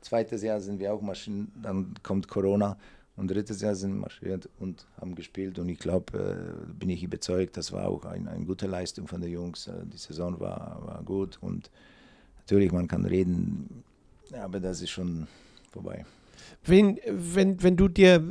Zweites 0.00 0.42
Jahr 0.42 0.60
sind 0.60 0.78
wir 0.78 0.92
auch 0.92 1.00
marschiert, 1.00 1.48
dann 1.62 1.94
kommt 2.02 2.28
Corona 2.28 2.76
und 3.16 3.30
drittes 3.30 3.60
Jahr 3.60 3.74
sind 3.74 3.94
wir 3.94 4.00
marschiert 4.00 4.48
und 4.58 4.86
haben 5.00 5.14
gespielt 5.14 5.58
und 5.58 5.68
ich 5.68 5.78
glaube, 5.78 6.56
äh, 6.68 6.72
bin 6.72 6.90
ich 6.90 7.02
überzeugt, 7.02 7.56
das 7.56 7.72
war 7.72 7.88
auch 7.88 8.04
ein, 8.04 8.26
eine 8.26 8.44
gute 8.44 8.66
Leistung 8.66 9.06
von 9.06 9.20
den 9.20 9.30
Jungs. 9.30 9.68
Äh, 9.68 9.72
die 9.84 9.98
Saison 9.98 10.40
war, 10.40 10.80
war 10.84 11.02
gut 11.04 11.38
und 11.40 11.70
natürlich, 12.38 12.72
man 12.72 12.88
kann 12.88 13.04
reden, 13.04 13.84
aber 14.32 14.60
das 14.60 14.82
ist 14.82 14.90
schon 14.90 15.28
vorbei. 15.70 16.04
Wenn, 16.64 16.98
wenn, 17.08 17.62
wenn 17.62 17.76
du 17.76 17.88
dir, 17.88 18.22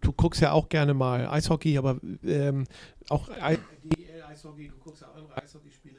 du 0.00 0.12
guckst 0.12 0.40
ja 0.40 0.52
auch 0.52 0.68
gerne 0.68 0.94
mal 0.94 1.28
Eishockey, 1.28 1.78
aber 1.78 1.98
ähm, 2.24 2.64
auch 3.08 3.28
Eishockey, 3.28 4.68
du 4.68 4.76
guckst 4.82 5.02
ja 5.02 5.08
andere 5.14 5.42
Eishockeyspiele. 5.42 5.96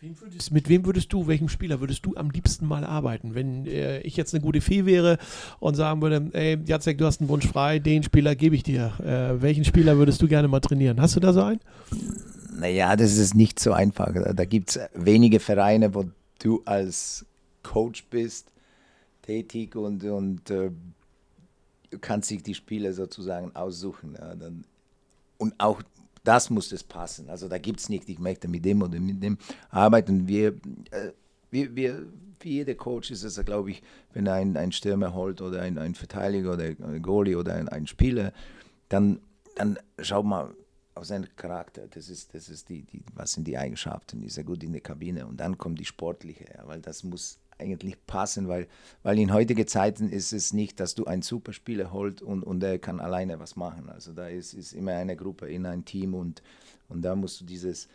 Wem 0.00 0.20
würdest, 0.20 0.52
mit 0.52 0.68
wem 0.68 0.86
würdest 0.86 1.12
du, 1.12 1.26
welchem 1.26 1.48
Spieler 1.48 1.80
würdest 1.80 2.06
du 2.06 2.14
am 2.14 2.30
liebsten 2.30 2.66
mal 2.66 2.84
arbeiten? 2.84 3.34
Wenn 3.34 3.66
äh, 3.66 3.98
ich 4.02 4.16
jetzt 4.16 4.32
eine 4.32 4.40
gute 4.40 4.60
Fee 4.60 4.86
wäre 4.86 5.18
und 5.58 5.74
sagen 5.74 6.00
würde, 6.00 6.30
ey, 6.34 6.56
Jacek, 6.64 6.98
du 6.98 7.04
hast 7.04 7.20
einen 7.20 7.28
Wunsch 7.28 7.48
frei, 7.48 7.80
den 7.80 8.04
Spieler 8.04 8.36
gebe 8.36 8.54
ich 8.54 8.62
dir. 8.62 8.92
Äh, 9.00 9.42
welchen 9.42 9.64
Spieler 9.64 9.96
würdest 9.96 10.22
du 10.22 10.28
gerne 10.28 10.46
mal 10.46 10.60
trainieren? 10.60 11.00
Hast 11.00 11.16
du 11.16 11.20
da 11.20 11.32
so 11.32 11.42
einen? 11.42 11.58
Naja, 12.56 12.94
das 12.94 13.16
ist 13.16 13.34
nicht 13.34 13.58
so 13.58 13.72
einfach. 13.72 14.14
Da 14.14 14.44
gibt 14.44 14.70
es 14.70 14.80
wenige 14.94 15.40
Vereine, 15.40 15.92
wo 15.92 16.04
du 16.38 16.62
als 16.64 17.26
Coach 17.64 18.04
bist, 18.08 18.52
tätig 19.28 19.76
und, 19.76 20.02
und 20.04 20.50
äh, 20.50 20.70
du 21.90 21.98
kannst 22.00 22.28
sich 22.28 22.42
die 22.42 22.54
Spieler 22.54 22.92
sozusagen 22.94 23.54
aussuchen. 23.54 24.16
Ja, 24.18 24.34
dann, 24.34 24.64
und 25.36 25.54
auch 25.58 25.82
das 26.24 26.50
muss 26.50 26.72
es 26.72 26.82
passen. 26.82 27.28
Also 27.28 27.48
da 27.48 27.58
gibt 27.58 27.80
es 27.80 27.88
nicht, 27.88 28.08
ich 28.08 28.18
möchte 28.18 28.48
mit 28.48 28.64
dem 28.64 28.82
oder 28.82 28.98
mit 28.98 29.22
dem 29.22 29.38
arbeiten. 29.70 30.26
Wir, 30.26 30.48
äh, 30.90 31.12
wir, 31.50 31.76
wir, 31.76 32.06
wie 32.40 32.52
jeder 32.52 32.74
Coach 32.74 33.10
ist 33.10 33.22
es, 33.22 33.44
glaube 33.44 33.70
ich, 33.70 33.82
wenn 34.14 34.28
einen, 34.28 34.56
einen 34.56 34.72
Stürmer 34.72 35.12
holt 35.12 35.42
oder 35.42 35.60
ein, 35.62 35.76
ein 35.76 35.94
Verteidiger 35.94 36.54
oder 36.54 36.64
ein 36.64 37.02
Goalie 37.02 37.36
oder 37.36 37.54
ein, 37.54 37.68
ein 37.68 37.86
Spieler, 37.86 38.32
dann, 38.88 39.20
dann 39.56 39.78
schau 40.00 40.22
mal 40.22 40.54
auf 40.94 41.04
seinen 41.04 41.28
Charakter. 41.36 41.86
Das 41.88 42.08
ist, 42.08 42.34
das 42.34 42.48
ist 42.48 42.68
die, 42.70 42.82
die, 42.82 43.02
was 43.14 43.32
sind 43.32 43.46
die 43.46 43.58
Eigenschaften? 43.58 44.22
Ist 44.22 44.38
er 44.38 44.44
gut 44.44 44.62
in 44.62 44.72
der 44.72 44.80
Kabine? 44.80 45.26
Und 45.26 45.38
dann 45.38 45.58
kommt 45.58 45.78
die 45.78 45.84
sportliche, 45.84 46.46
ja, 46.54 46.66
weil 46.66 46.80
das 46.80 47.04
muss 47.04 47.38
eigentlich 47.58 47.96
passen, 48.06 48.48
weil, 48.48 48.68
weil 49.02 49.18
in 49.18 49.32
heutigen 49.32 49.66
Zeiten 49.66 50.08
ist 50.08 50.32
es 50.32 50.52
nicht, 50.52 50.80
dass 50.80 50.94
du 50.94 51.04
einen 51.04 51.22
Superspieler 51.22 51.92
holt 51.92 52.22
und, 52.22 52.42
und 52.42 52.62
er 52.62 52.78
kann 52.78 53.00
alleine 53.00 53.38
was 53.40 53.56
machen. 53.56 53.90
Also 53.90 54.12
da 54.12 54.28
ist, 54.28 54.54
ist 54.54 54.72
immer 54.72 54.92
eine 54.92 55.16
Gruppe 55.16 55.48
in 55.48 55.66
ein 55.66 55.84
Team 55.84 56.14
und, 56.14 56.42
und 56.88 57.02
da 57.02 57.16
musst 57.16 57.40
du 57.40 57.44
dieses 57.44 57.88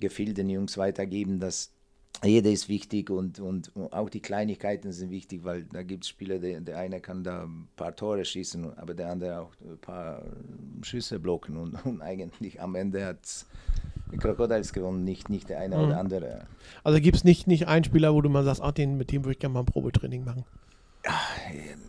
Gefühl 0.00 0.34
den 0.34 0.48
Jungs 0.48 0.78
weitergeben, 0.78 1.40
dass 1.40 1.73
jeder 2.22 2.50
ist 2.50 2.68
wichtig 2.68 3.10
und, 3.10 3.38
und 3.38 3.70
auch 3.90 4.08
die 4.08 4.20
Kleinigkeiten 4.20 4.92
sind 4.92 5.10
wichtig, 5.10 5.44
weil 5.44 5.64
da 5.64 5.82
gibt 5.82 6.04
es 6.04 6.08
Spieler, 6.08 6.38
der, 6.38 6.60
der 6.60 6.78
eine 6.78 7.00
kann 7.00 7.24
da 7.24 7.44
ein 7.44 7.68
paar 7.76 7.94
Tore 7.94 8.24
schießen, 8.24 8.78
aber 8.78 8.94
der 8.94 9.10
andere 9.10 9.40
auch 9.40 9.50
ein 9.62 9.78
paar 9.78 10.22
Schüsse 10.82 11.18
blocken 11.18 11.56
und, 11.56 11.84
und 11.84 12.00
eigentlich 12.02 12.60
am 12.60 12.74
Ende 12.74 13.04
hat 13.04 13.46
die 14.12 14.16
Crocodiles 14.16 14.72
gewonnen, 14.72 15.04
nicht, 15.04 15.28
nicht 15.28 15.48
der 15.48 15.60
eine 15.60 15.76
mhm. 15.76 15.84
oder 15.84 15.98
andere. 15.98 16.46
Also 16.82 17.00
gibt 17.00 17.16
es 17.16 17.24
nicht, 17.24 17.46
nicht 17.46 17.66
einen 17.66 17.84
Spieler, 17.84 18.14
wo 18.14 18.20
du 18.20 18.28
mal 18.28 18.44
sagst, 18.44 18.62
ah, 18.62 18.72
den, 18.72 18.96
mit 18.96 19.10
dem 19.10 19.24
würde 19.24 19.32
ich 19.32 19.38
gerne 19.38 19.54
mal 19.54 19.60
ein 19.60 19.66
Probetraining 19.66 20.24
machen? 20.24 20.44
Ja, 21.04 21.20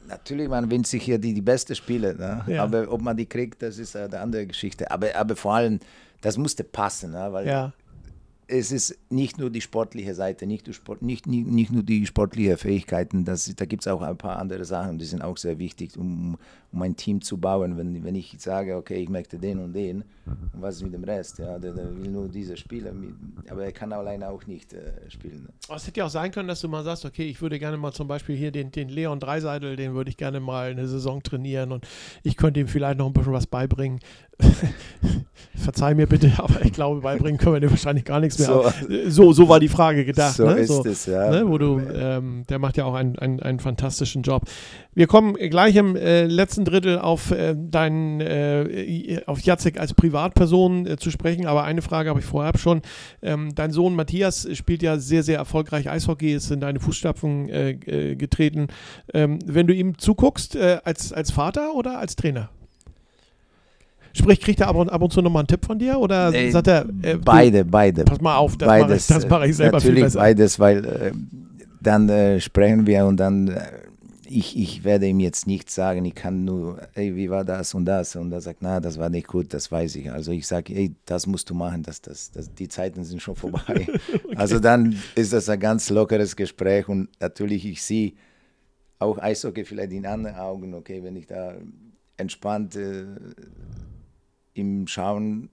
natürlich, 0.08 0.50
man 0.50 0.70
wünscht 0.70 0.90
sich 0.90 1.04
hier 1.04 1.20
die, 1.20 1.34
die 1.34 1.42
beste 1.42 1.76
Spiele, 1.76 2.16
ne? 2.16 2.44
ja. 2.48 2.64
aber 2.64 2.92
ob 2.92 3.02
man 3.02 3.16
die 3.16 3.26
kriegt, 3.26 3.62
das 3.62 3.78
ist 3.78 3.96
eine 3.96 4.20
andere 4.20 4.48
Geschichte. 4.48 4.92
Aber, 4.92 5.16
aber 5.16 5.36
vor 5.36 5.54
allem, 5.54 5.80
das 6.20 6.38
musste 6.38 6.64
passen, 6.64 7.12
ne? 7.12 7.32
weil 7.32 7.48
ja 7.48 7.74
es 8.48 8.72
ist 8.72 8.98
nicht 9.10 9.38
nur 9.38 9.50
die 9.50 9.62
sportliche 9.62 10.14
Seite, 10.14 10.46
nicht, 10.46 10.74
Sport, 10.74 11.02
nicht, 11.02 11.28
nicht, 11.28 11.48
nicht 11.48 11.72
nur 11.72 11.84
die 11.84 12.06
sportlichen 12.06 12.58
Fähigkeiten, 12.58 13.26
das, 13.26 13.52
da 13.56 13.66
gibt 13.66 13.84
es 13.84 13.88
auch 13.88 14.02
ein 14.02 14.18
paar 14.18 14.38
andere 14.38 14.66
Sachen, 14.66 14.98
die 14.98 15.06
sind 15.06 15.22
auch 15.22 15.38
sehr 15.38 15.58
wichtig, 15.58 15.98
um, 15.98 16.38
um 16.72 16.82
ein 16.82 16.96
Team 16.96 17.22
zu 17.22 17.38
bauen. 17.38 17.78
Wenn, 17.78 18.04
wenn 18.04 18.16
ich 18.16 18.36
sage, 18.38 18.76
okay, 18.76 19.02
ich 19.02 19.10
möchte 19.10 19.40
den 19.40 19.60
und 19.60 19.74
den, 19.74 20.04
und 20.26 20.62
was 20.62 20.76
ist 20.76 20.84
mit 20.84 20.94
dem 20.94 21.04
Rest? 21.04 21.40
Ja, 21.40 21.58
der, 21.58 21.74
der 21.74 21.96
will 21.96 22.10
nur 22.10 22.28
diese 22.28 22.58
Spieler, 22.58 22.92
aber 23.50 23.66
er 23.66 23.72
kann 23.72 23.92
alleine 23.94 24.30
auch 24.30 24.46
nicht 24.46 24.74
äh, 24.74 25.10
spielen. 25.10 25.50
es 25.74 25.88
hätte 25.88 26.00
ja 26.00 26.06
auch 26.06 26.10
sein 26.10 26.32
können, 26.32 26.48
dass 26.48 26.62
du 26.62 26.68
mal 26.68 26.84
sagst, 26.84 27.06
okay, 27.06 27.28
ich 27.28 27.42
würde 27.42 27.58
gerne 27.60 27.78
mal 27.78 27.94
zum 27.94 28.08
Beispiel 28.08 28.36
hier 28.36 28.52
den, 28.52 28.72
den 28.72 28.90
Leon 28.90 29.20
Dreiseitel, 29.20 29.76
den 29.76 29.94
würde 29.94 30.10
ich 30.10 30.18
gerne 30.18 30.40
mal 30.40 30.72
eine 30.72 30.88
Saison 30.88 31.22
trainieren 31.24 31.72
und 31.72 31.88
ich 32.24 32.38
könnte 32.38 32.60
ihm 32.60 32.68
vielleicht 32.68 33.00
noch 33.00 33.08
ein 33.08 33.14
bisschen 33.14 33.34
was 33.34 33.48
beibringen. 33.48 34.00
Verzeih 35.56 35.96
mir 35.96 36.06
bitte, 36.06 36.32
aber 36.38 36.64
ich 36.66 36.74
glaube, 36.74 37.02
beibringen 37.02 37.38
können 37.40 37.56
wir 37.56 37.60
dir 37.60 37.70
wahrscheinlich 37.70 38.06
gar 38.06 38.20
nichts 38.20 38.38
mehr. 38.40 38.48
So, 38.48 38.72
so, 39.08 39.34
so 39.34 39.50
war 39.50 39.60
die 39.60 39.70
Frage 39.70 40.06
gedacht. 40.06 40.36
So 40.36 40.46
ne? 40.46 40.60
ist 40.60 40.68
so, 40.68 40.86
es, 40.86 41.06
ja. 41.06 41.30
Ne? 41.30 41.48
Wo 41.48 41.58
du, 41.58 41.80
ähm, 41.80 42.44
der 42.50 42.60
macht 42.60 42.78
ja 42.78 42.86
auch 42.86 42.94
einen, 42.94 43.18
einen, 43.18 43.40
einen 43.40 43.60
fantastischen 43.60 44.22
Job. 44.22 44.44
Wir 44.94 45.08
kommen 45.08 45.36
gleich 45.36 45.76
im 45.76 45.96
äh, 45.96 46.26
letzten 46.26 46.66
Drittel 46.66 47.00
auf 47.00 47.32
äh, 47.32 47.56
deinen, 47.58 48.22
äh, 48.22 49.22
auf 49.26 49.40
Jacek 49.42 49.80
als 49.80 49.94
Privatperson 49.94 50.86
äh, 50.86 50.98
zu 50.98 51.10
sprechen, 51.10 51.48
aber 51.48 51.64
eine 51.64 51.82
Frage 51.82 52.10
habe 52.10 52.20
ich 52.20 52.26
vorher 52.26 52.58
schon. 52.58 52.82
Ähm, 53.22 53.56
dein 53.56 53.72
Sohn 53.72 53.96
Matthias 53.96 54.48
spielt 54.54 54.84
ja 54.84 54.98
sehr, 54.98 55.24
sehr 55.24 55.38
erfolgreich 55.38 55.90
Eishockey, 55.90 56.34
ist 56.34 56.52
in 56.52 56.60
deine 56.60 56.80
Fußstapfen 56.80 57.50
äh, 57.50 57.72
äh, 57.72 58.16
getreten. 58.16 58.68
Ähm, 59.14 59.40
wenn 59.46 59.68
du 59.68 59.74
ihm 59.74 59.98
zuguckst, 59.98 60.58
als, 60.58 61.12
als 61.12 61.32
Vater 61.32 61.74
oder 61.74 62.00
als 62.00 62.16
Trainer? 62.16 62.50
Sprich, 64.16 64.40
kriegt 64.40 64.62
er 64.62 64.70
ab 64.70 64.78
und, 64.78 64.90
ab 64.90 65.02
und 65.02 65.12
zu 65.12 65.22
nochmal 65.22 65.42
einen 65.42 65.48
Tipp 65.48 65.66
von 65.66 65.78
dir 65.78 66.00
oder 66.00 66.34
äh, 66.34 66.50
sagt 66.50 66.68
er? 66.68 66.86
Äh, 67.02 67.18
beide, 67.18 67.66
beide. 67.66 68.06
Pass 68.06 68.22
mal 68.22 68.38
auf, 68.38 68.56
das 68.58 68.68
mache 68.68 68.96
ich, 68.96 69.08
das 69.08 69.28
mach 69.28 69.44
ich 69.44 69.56
selber 69.58 69.78
Natürlich 69.78 69.96
viel 69.96 70.04
besser. 70.06 70.20
beides, 70.20 70.60
weil 70.60 70.86
äh, 70.86 71.12
dann 71.82 72.08
äh, 72.08 72.40
sprechen 72.40 72.88
wir 72.88 73.06
und 73.06 73.18
dann, 73.18 73.50
äh, 73.50 73.62
ich, 74.26 74.58
ich 74.58 74.86
werde 74.86 75.06
ihm 75.06 75.20
jetzt 75.20 75.48
nichts 75.48 75.76
sagen, 75.76 76.06
ich 76.06 76.16
kann 76.16 76.46
nur, 76.46 76.80
ey, 76.94 77.14
wie 77.18 77.30
war 77.30 77.44
das 77.44 77.74
und 77.74 77.84
das? 77.84 78.16
Und 78.16 78.32
er 78.32 78.40
sagt, 78.40 78.60
na, 78.62 78.80
das 78.80 78.98
war 78.98 79.10
nicht 79.10 79.28
gut, 79.28 79.54
das 79.54 79.70
weiß 79.70 79.98
ich. 79.98 80.10
Also 80.10 80.32
ich 80.32 80.48
sage, 80.48 80.74
ey, 80.74 80.96
das 81.06 81.28
musst 81.28 81.50
du 81.50 81.54
machen, 81.54 81.84
das, 81.84 82.02
das, 82.02 82.32
das, 82.32 82.54
die 82.54 82.70
Zeiten 82.70 83.04
sind 83.04 83.22
schon 83.22 83.36
vorbei. 83.36 83.60
okay. 83.68 84.00
Also 84.36 84.60
dann 84.60 84.98
ist 85.16 85.34
das 85.34 85.50
ein 85.50 85.60
ganz 85.60 85.90
lockeres 85.90 86.38
Gespräch 86.38 86.88
und 86.88 87.10
natürlich, 87.20 87.66
ich 87.66 87.82
sehe 87.84 88.14
auch 88.98 89.18
Eishockey 89.18 89.66
vielleicht 89.66 89.92
in 89.92 90.06
anderen 90.06 90.38
Augen, 90.38 90.74
okay, 90.74 91.04
wenn 91.04 91.18
ich 91.18 91.28
da 91.28 91.56
entspannt 92.18 92.78
äh, 92.78 93.04
ihm 94.56 94.88
schauen 94.88 95.50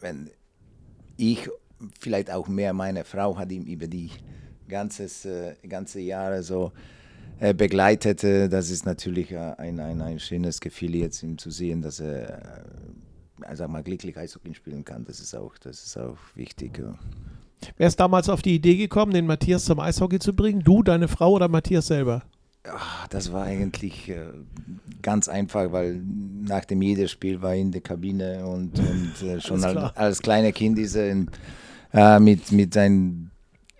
wenn 0.00 0.30
ich, 1.16 1.48
vielleicht 1.98 2.30
auch 2.30 2.48
mehr 2.48 2.72
meine 2.74 3.04
Frau, 3.04 3.38
hat 3.38 3.50
ihm 3.50 3.64
über 3.64 3.86
die 3.86 4.10
ganzes, 4.68 5.24
äh, 5.24 5.54
ganze 5.66 6.00
Jahre 6.00 6.42
so 6.42 6.72
äh, 7.40 7.54
begleitete. 7.54 8.50
Das 8.50 8.68
ist 8.68 8.84
natürlich 8.84 9.32
äh, 9.32 9.54
ein, 9.56 9.80
ein, 9.80 10.02
ein 10.02 10.20
schönes 10.20 10.60
Gefühl, 10.60 10.96
jetzt 10.96 11.22
ihm 11.22 11.38
zu 11.38 11.50
sehen, 11.50 11.80
dass 11.80 12.00
er 12.00 12.64
also 13.42 13.66
mal 13.68 13.82
glücklich 13.82 14.16
Eishockey 14.16 14.54
spielen 14.54 14.84
kann. 14.84 15.04
Das 15.04 15.20
ist 15.20 15.34
auch, 15.34 15.56
das 15.58 15.84
ist 15.84 15.96
auch 15.96 16.18
wichtig. 16.34 16.82
Wer 17.76 17.88
ist 17.88 18.00
damals 18.00 18.28
auf 18.28 18.42
die 18.42 18.54
Idee 18.54 18.76
gekommen, 18.76 19.12
den 19.12 19.26
Matthias 19.26 19.64
zum 19.64 19.80
Eishockey 19.80 20.18
zu 20.18 20.34
bringen? 20.34 20.62
Du, 20.64 20.82
deine 20.82 21.08
Frau 21.08 21.32
oder 21.32 21.48
Matthias 21.48 21.86
selber? 21.88 22.22
Ach, 22.64 23.06
das 23.08 23.32
war 23.32 23.44
eigentlich 23.44 24.08
äh, 24.08 24.26
ganz 25.02 25.28
einfach, 25.28 25.72
weil 25.72 26.02
nach 26.42 26.64
dem 26.64 26.82
jedes 26.82 27.10
Spiel 27.10 27.40
war 27.40 27.54
in 27.54 27.72
der 27.72 27.80
Kabine 27.80 28.44
und, 28.46 28.78
und 28.78 29.22
äh, 29.22 29.40
schon 29.40 29.62
als, 29.64 29.96
als 29.96 30.22
kleiner 30.22 30.52
Kind 30.52 30.78
ist 30.78 30.94
er 30.94 31.10
in, 31.10 31.30
äh, 31.92 32.18
mit, 32.18 32.52
mit 32.52 32.74
seinen 32.74 33.30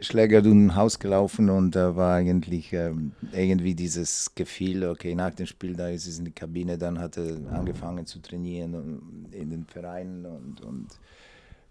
Schläger 0.00 0.42
durch 0.42 0.54
ein 0.54 0.76
Haus 0.76 0.98
gelaufen 0.98 1.50
und 1.50 1.74
da 1.74 1.96
war 1.96 2.14
eigentlich 2.14 2.72
ähm, 2.72 3.12
irgendwie 3.32 3.74
dieses 3.74 4.32
Gefühl, 4.34 4.84
okay, 4.84 5.14
nach 5.14 5.34
dem 5.34 5.46
Spiel, 5.46 5.74
da 5.74 5.88
ist 5.88 6.06
es 6.06 6.20
in 6.20 6.26
die 6.26 6.30
Kabine, 6.30 6.78
dann 6.78 7.00
hat 7.00 7.16
er 7.16 7.36
angefangen 7.52 8.06
zu 8.06 8.20
trainieren 8.20 9.28
in 9.32 9.50
den 9.50 9.64
Vereinen 9.64 10.24
und, 10.24 10.60
und 10.60 10.86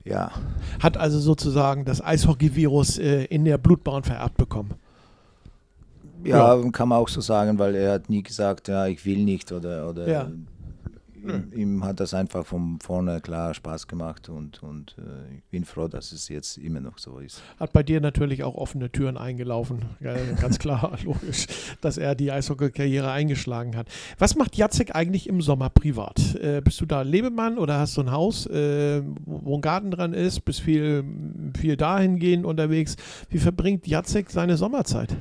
ja. 0.09 0.31
Hat 0.81 0.97
also 0.97 1.19
sozusagen 1.19 1.85
das 1.85 2.03
Eishockey-Virus 2.03 2.97
äh, 2.97 3.25
in 3.25 3.45
der 3.45 3.57
Blutbahn 3.57 4.03
vererbt 4.03 4.37
bekommen? 4.37 4.71
Ja, 6.23 6.55
ja, 6.55 6.71
kann 6.71 6.89
man 6.89 6.99
auch 6.99 7.07
so 7.07 7.21
sagen, 7.21 7.59
weil 7.59 7.75
er 7.75 7.93
hat 7.93 8.09
nie 8.09 8.23
gesagt, 8.23 8.67
ja, 8.67 8.87
ich 8.87 9.05
will 9.05 9.23
nicht 9.23 9.51
oder, 9.51 9.89
oder 9.89 10.07
ja 10.07 10.27
ihm, 11.29 11.51
ihm, 11.53 11.83
hat 11.83 11.99
das 11.99 12.13
einfach 12.13 12.45
von 12.45 12.79
vorne 12.79 13.21
klar 13.21 13.53
Spaß 13.53 13.87
gemacht 13.87 14.29
und, 14.29 14.61
und 14.63 14.95
äh, 14.97 15.35
ich 15.35 15.43
bin 15.45 15.65
froh, 15.65 15.87
dass 15.87 16.11
es 16.11 16.29
jetzt 16.29 16.57
immer 16.57 16.79
noch 16.79 16.97
so 16.97 17.19
ist. 17.19 17.41
Hat 17.59 17.73
bei 17.73 17.83
dir 17.83 18.01
natürlich 18.01 18.43
auch 18.43 18.55
offene 18.55 18.91
Türen 18.91 19.17
eingelaufen. 19.17 19.85
Ganz 20.41 20.59
klar, 20.59 20.97
logisch, 21.03 21.47
dass 21.81 21.97
er 21.97 22.15
die 22.15 22.31
Eishockey-Karriere 22.31 23.11
eingeschlagen 23.11 23.75
hat. 23.75 23.87
Was 24.17 24.35
macht 24.35 24.55
Jacek 24.55 24.95
eigentlich 24.95 25.27
im 25.27 25.41
Sommer 25.41 25.69
privat? 25.69 26.35
Äh, 26.35 26.61
bist 26.61 26.81
du 26.81 26.85
da 26.85 27.01
Lebemann 27.01 27.57
oder 27.57 27.79
hast 27.79 27.97
du 27.97 28.01
ein 28.01 28.11
Haus, 28.11 28.45
äh, 28.47 29.01
wo 29.25 29.55
ein 29.55 29.61
Garten 29.61 29.91
dran 29.91 30.13
ist? 30.13 30.41
Bist 30.41 30.61
viel, 30.61 31.03
viel 31.57 31.77
dahingehend 31.77 32.45
unterwegs? 32.45 32.95
Wie 33.29 33.39
verbringt 33.39 33.87
Jacek 33.87 34.29
seine 34.29 34.57
Sommerzeit? 34.57 35.15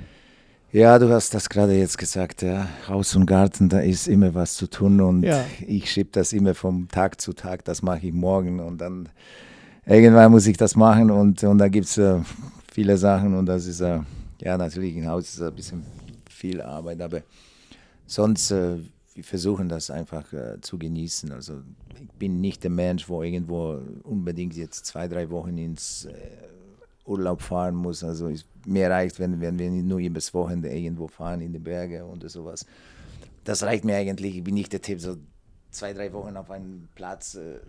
Ja, 0.76 0.98
du 0.98 1.08
hast 1.08 1.32
das 1.32 1.48
gerade 1.48 1.72
jetzt 1.72 1.96
gesagt, 1.96 2.42
ja. 2.42 2.68
Haus 2.86 3.16
und 3.16 3.24
Garten, 3.24 3.70
da 3.70 3.80
ist 3.80 4.06
immer 4.06 4.34
was 4.34 4.56
zu 4.56 4.66
tun 4.66 5.00
und 5.00 5.22
ja. 5.22 5.42
ich 5.66 5.90
schiebe 5.90 6.10
das 6.12 6.34
immer 6.34 6.54
vom 6.54 6.86
Tag 6.88 7.18
zu 7.18 7.32
Tag, 7.32 7.64
das 7.64 7.80
mache 7.80 8.08
ich 8.08 8.12
morgen 8.12 8.60
und 8.60 8.82
dann 8.82 9.08
irgendwann 9.86 10.30
muss 10.30 10.46
ich 10.46 10.58
das 10.58 10.76
machen 10.76 11.10
und, 11.10 11.42
und 11.44 11.56
da 11.56 11.68
gibt 11.68 11.86
es 11.86 11.96
äh, 11.96 12.20
viele 12.70 12.98
Sachen 12.98 13.32
und 13.38 13.46
das 13.46 13.64
ist, 13.64 13.80
äh, 13.80 14.00
ja, 14.42 14.58
natürlich 14.58 14.94
im 14.98 15.06
Haus 15.06 15.30
ist 15.30 15.40
ein 15.40 15.54
bisschen 15.54 15.82
viel 16.28 16.60
Arbeit, 16.60 17.00
aber 17.00 17.22
sonst, 18.06 18.50
äh, 18.50 18.76
wir 19.14 19.24
versuchen 19.24 19.70
das 19.70 19.90
einfach 19.90 20.30
äh, 20.34 20.60
zu 20.60 20.76
genießen. 20.76 21.32
Also 21.32 21.62
ich 21.98 22.18
bin 22.18 22.42
nicht 22.42 22.64
der 22.64 22.70
Mensch, 22.70 23.08
wo 23.08 23.22
irgendwo 23.22 23.80
unbedingt 24.02 24.54
jetzt 24.54 24.84
zwei, 24.84 25.08
drei 25.08 25.30
Wochen 25.30 25.56
ins 25.56 26.04
äh, 26.04 26.12
Urlaub 27.06 27.42
fahren 27.42 27.74
muss. 27.74 28.02
Also 28.02 28.28
ich, 28.28 28.44
mir 28.66 28.90
reicht, 28.90 29.18
wenn, 29.18 29.40
wenn 29.40 29.58
wir 29.58 29.70
nur 29.70 29.98
übers 29.98 30.34
Wochenende 30.34 30.68
irgendwo 30.68 31.08
fahren 31.08 31.40
in 31.40 31.52
die 31.52 31.58
Berge 31.58 32.04
oder 32.04 32.28
sowas. 32.28 32.66
Das 33.44 33.62
reicht 33.62 33.84
mir 33.84 33.96
eigentlich. 33.96 34.36
Ich 34.36 34.44
bin 34.44 34.54
nicht 34.54 34.72
der 34.72 34.82
Tipp, 34.82 35.00
so 35.00 35.16
zwei, 35.70 35.92
drei 35.92 36.12
Wochen 36.12 36.36
auf 36.36 36.50
einem 36.50 36.88
Platz. 36.94 37.34
Äh, 37.36 37.60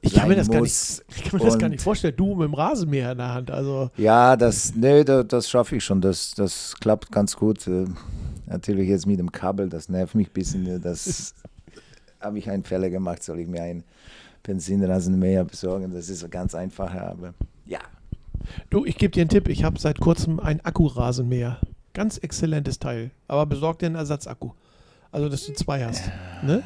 ich 0.00 0.14
kann, 0.14 0.28
mir 0.28 0.36
das, 0.36 0.48
gar 0.48 0.60
nicht, 0.60 1.04
ich 1.16 1.24
kann 1.24 1.38
mir 1.38 1.46
das 1.46 1.58
gar 1.58 1.68
nicht 1.68 1.82
vorstellen. 1.82 2.14
Du 2.16 2.34
mit 2.34 2.48
dem 2.48 2.54
Rasenmäher 2.54 3.12
in 3.12 3.18
der 3.18 3.34
Hand. 3.34 3.50
Also. 3.50 3.90
Ja, 3.96 4.36
das, 4.36 4.74
nee, 4.74 5.04
das, 5.04 5.26
das 5.28 5.48
schaffe 5.48 5.76
ich 5.76 5.84
schon. 5.84 6.00
Das, 6.00 6.34
das 6.34 6.74
klappt 6.80 7.12
ganz 7.12 7.36
gut. 7.36 7.66
Äh, 7.66 7.86
natürlich 8.46 8.88
jetzt 8.88 9.06
mit 9.06 9.18
dem 9.18 9.30
Kabel, 9.30 9.68
das 9.68 9.88
nervt 9.88 10.14
mich 10.14 10.28
ein 10.28 10.32
bisschen. 10.32 10.82
Das 10.82 11.34
habe 12.20 12.38
ich 12.38 12.50
einen 12.50 12.64
Fehler 12.64 12.90
gemacht. 12.90 13.22
Soll 13.22 13.40
ich 13.40 13.48
mir 13.48 13.62
einen 13.62 13.84
Benzinrasenmäher 14.42 15.44
besorgen? 15.44 15.92
Das 15.92 16.08
ist 16.08 16.28
ganz 16.30 16.54
einfach, 16.54 16.92
aber. 16.94 17.34
Du, 18.70 18.84
ich 18.84 18.96
gebe 18.96 19.12
dir 19.12 19.22
einen 19.22 19.30
Tipp. 19.30 19.48
Ich 19.48 19.64
habe 19.64 19.78
seit 19.78 20.00
kurzem 20.00 20.40
ein 20.40 20.64
Akkurasenmäher. 20.64 21.58
Ganz 21.94 22.18
exzellentes 22.18 22.78
Teil. 22.78 23.10
Aber 23.26 23.46
besorg 23.46 23.78
dir 23.78 23.86
einen 23.86 23.96
Ersatzakku. 23.96 24.52
Also, 25.10 25.28
dass 25.28 25.46
du 25.46 25.54
zwei 25.54 25.84
hast. 25.84 26.10
Ne? 26.42 26.62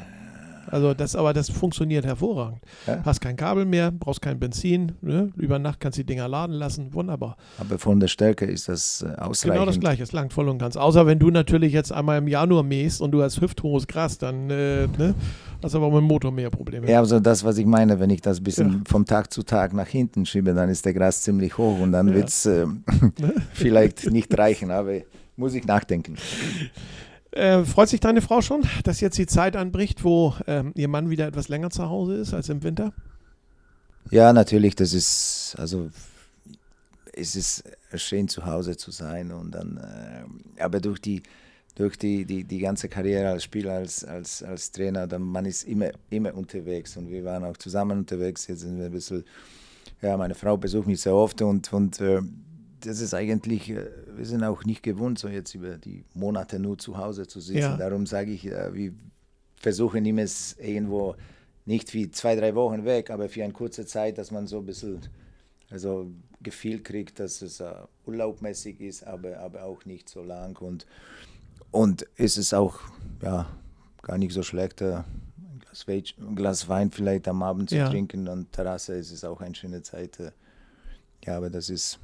Also 0.73 0.95
das, 0.95 1.15
aber 1.15 1.33
das 1.33 1.51
funktioniert 1.51 2.03
hervorragend. 2.03 2.59
Ja? 2.87 3.03
Hast 3.05 3.21
kein 3.21 3.35
Kabel 3.35 3.63
mehr, 3.63 3.91
brauchst 3.91 4.23
kein 4.23 4.39
Benzin, 4.39 4.93
ne? 5.01 5.31
über 5.37 5.59
Nacht 5.59 5.79
kannst 5.79 5.99
du 5.99 6.01
die 6.01 6.07
Dinger 6.07 6.27
laden 6.27 6.55
lassen, 6.55 6.91
wunderbar. 6.95 7.37
Aber 7.59 7.77
von 7.77 7.99
der 7.99 8.07
Stärke 8.07 8.45
ist 8.45 8.67
das 8.67 9.03
äh, 9.03 9.13
ausreichend. 9.19 9.53
Genau 9.53 9.65
das 9.67 9.79
gleiche, 9.79 10.01
es 10.01 10.13
langt 10.13 10.33
voll 10.33 10.49
und 10.49 10.57
ganz. 10.57 10.75
Außer 10.75 11.05
wenn 11.05 11.19
du 11.19 11.29
natürlich 11.29 11.73
jetzt 11.73 11.91
einmal 11.91 12.17
im 12.17 12.27
Januar 12.27 12.63
mähst 12.63 13.01
und 13.01 13.11
du 13.11 13.21
hast 13.21 13.39
hüfthohes 13.39 13.85
Gras, 13.85 14.17
dann 14.17 14.49
äh, 14.49 14.87
ne? 14.87 15.13
hast 15.61 15.75
du 15.75 15.77
aber 15.77 15.91
mit 15.91 15.99
dem 15.99 16.07
Motor 16.07 16.31
mehr 16.31 16.49
Probleme. 16.49 16.89
Ja, 16.89 16.97
also 16.97 17.19
das, 17.19 17.43
was 17.43 17.59
ich 17.59 17.67
meine, 17.67 17.99
wenn 17.99 18.09
ich 18.09 18.21
das 18.21 18.39
ein 18.39 18.43
bisschen 18.43 18.71
ja. 18.71 18.79
vom 18.87 19.05
Tag 19.05 19.31
zu 19.31 19.43
Tag 19.43 19.73
nach 19.73 19.87
hinten 19.87 20.25
schiebe, 20.25 20.55
dann 20.55 20.69
ist 20.69 20.85
der 20.85 20.95
Gras 20.95 21.21
ziemlich 21.21 21.55
hoch 21.55 21.79
und 21.79 21.91
dann 21.91 22.07
ja. 22.07 22.15
wird 22.15 22.29
es 22.29 22.47
äh, 22.47 22.65
vielleicht 23.53 24.09
nicht 24.09 24.35
reichen, 24.35 24.71
aber 24.71 24.93
muss 25.37 25.53
ich 25.53 25.65
nachdenken. 25.65 26.15
Äh, 27.33 27.65
freut 27.65 27.89
sich 27.89 27.99
deine 27.99 28.21
Frau 28.21 28.41
schon, 28.41 28.61
dass 28.83 29.01
jetzt 29.01 29.17
die 29.17 29.25
Zeit 29.25 29.55
anbricht, 29.55 30.03
wo 30.03 30.35
ähm, 30.45 30.71
ihr 30.75 30.87
Mann 30.87 31.09
wieder 31.09 31.27
etwas 31.27 31.49
länger 31.49 31.71
zu 31.71 31.89
Hause 31.89 32.15
ist 32.15 32.33
als 32.33 32.49
im 32.49 32.61
Winter? 32.61 32.93
Ja, 34.11 34.33
natürlich. 34.33 34.75
Das 34.75 34.93
ist, 34.93 35.55
also, 35.57 35.89
es 37.11 37.35
ist 37.35 37.63
schön 37.95 38.27
zu 38.27 38.45
Hause 38.45 38.77
zu 38.77 38.91
sein 38.91 39.31
und 39.31 39.51
dann, 39.51 39.77
äh, 39.77 40.61
aber 40.61 40.79
durch 40.79 40.99
die, 40.99 41.23
durch 41.73 41.97
die, 41.97 42.25
die, 42.25 42.43
die 42.43 42.59
ganze 42.59 42.87
Karriere 42.87 43.29
als 43.29 43.43
Spieler, 43.43 43.73
als, 43.73 44.03
als, 44.03 44.43
als 44.43 44.71
Trainer, 44.71 45.07
dann 45.07 45.23
man 45.23 45.45
ist 45.45 45.63
immer, 45.63 45.89
immer 46.11 46.35
unterwegs 46.35 46.97
und 46.97 47.09
wir 47.09 47.25
waren 47.25 47.43
auch 47.43 47.57
zusammen 47.57 47.99
unterwegs. 47.99 48.45
Jetzt 48.45 48.61
sind 48.61 48.77
wir 48.77 48.85
ein 48.85 48.91
bisschen, 48.91 49.23
ja, 50.03 50.15
meine 50.17 50.35
Frau 50.35 50.55
besucht 50.55 50.85
mich 50.85 51.01
sehr 51.01 51.15
oft 51.15 51.41
und, 51.41 51.73
und 51.73 51.99
äh, 51.99 52.21
das 52.85 52.99
ist 52.99 53.13
eigentlich, 53.13 53.69
äh, 53.69 53.89
wir 54.15 54.25
sind 54.25 54.43
auch 54.43 54.63
nicht 54.65 54.83
gewohnt, 54.83 55.19
so 55.19 55.27
jetzt 55.27 55.55
über 55.55 55.77
die 55.77 56.03
Monate 56.13 56.59
nur 56.59 56.77
zu 56.77 56.97
Hause 56.97 57.27
zu 57.27 57.39
sitzen. 57.39 57.59
Ja. 57.59 57.77
Darum 57.77 58.05
sage 58.05 58.31
ich, 58.31 58.45
äh, 58.45 58.73
wir 58.73 58.93
versuchen 59.55 60.05
immer 60.05 60.23
es 60.23 60.57
irgendwo 60.59 61.15
nicht 61.65 61.93
wie 61.93 62.11
zwei, 62.11 62.35
drei 62.35 62.55
Wochen 62.55 62.83
weg, 62.85 63.09
aber 63.09 63.29
für 63.29 63.43
eine 63.43 63.53
kurze 63.53 63.85
Zeit, 63.85 64.17
dass 64.17 64.31
man 64.31 64.47
so 64.47 64.59
ein 64.59 64.65
bisschen 64.65 64.99
also 65.69 66.11
Gefühl 66.41 66.83
kriegt, 66.83 67.19
dass 67.19 67.41
es 67.41 67.61
uh, 67.61 67.87
urlaubmäßig 68.05 68.81
ist, 68.81 69.07
aber, 69.07 69.39
aber 69.39 69.63
auch 69.63 69.85
nicht 69.85 70.09
so 70.09 70.21
lang. 70.21 70.57
Und, 70.57 70.85
und 71.71 72.03
ist 72.15 72.37
es 72.37 72.53
auch 72.53 72.79
ja, 73.21 73.47
gar 74.01 74.17
nicht 74.17 74.33
so 74.33 74.43
schlecht, 74.43 74.81
ein, 74.81 75.05
Glas 75.61 75.87
Wein, 75.87 76.03
ein 76.19 76.35
Glas 76.35 76.67
Wein 76.67 76.91
vielleicht 76.91 77.27
am 77.27 77.41
Abend 77.41 77.69
zu 77.69 77.77
ja. 77.77 77.89
trinken 77.89 78.27
und 78.27 78.51
Terrasse 78.51 78.95
ist 78.95 79.11
es 79.11 79.23
auch 79.23 79.41
eine 79.41 79.55
schöne 79.55 79.81
Zeit. 79.81 80.17
Ja, 81.25 81.37
aber 81.37 81.49
das 81.49 81.69
ist 81.69 81.99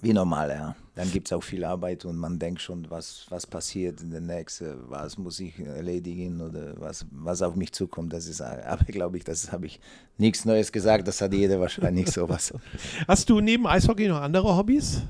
wie 0.00 0.12
normal, 0.12 0.50
ja. 0.50 0.76
Dann 0.94 1.10
gibt 1.10 1.28
es 1.28 1.32
auch 1.32 1.42
viel 1.42 1.64
Arbeit 1.64 2.04
und 2.04 2.16
man 2.16 2.38
denkt 2.38 2.60
schon, 2.60 2.90
was, 2.90 3.26
was 3.28 3.46
passiert 3.46 4.00
in 4.00 4.10
der 4.10 4.20
nächsten, 4.20 4.74
was 4.88 5.16
muss 5.16 5.38
ich 5.38 5.58
erledigen 5.60 6.40
oder 6.40 6.74
was, 6.80 7.06
was 7.10 7.40
auf 7.40 7.54
mich 7.54 7.72
zukommt. 7.72 8.12
Das 8.12 8.26
ist, 8.26 8.40
aber 8.40 8.84
glaube 8.84 9.16
ich, 9.16 9.24
das 9.24 9.52
habe 9.52 9.66
ich 9.66 9.80
nichts 10.16 10.44
Neues 10.44 10.72
gesagt, 10.72 11.06
das 11.06 11.20
hat 11.20 11.32
jeder 11.32 11.60
wahrscheinlich 11.60 12.10
sowas. 12.10 12.52
Hast 13.08 13.30
du 13.30 13.40
neben 13.40 13.66
Eishockey 13.66 14.08
noch 14.08 14.20
andere 14.20 14.56
Hobbys? 14.56 15.02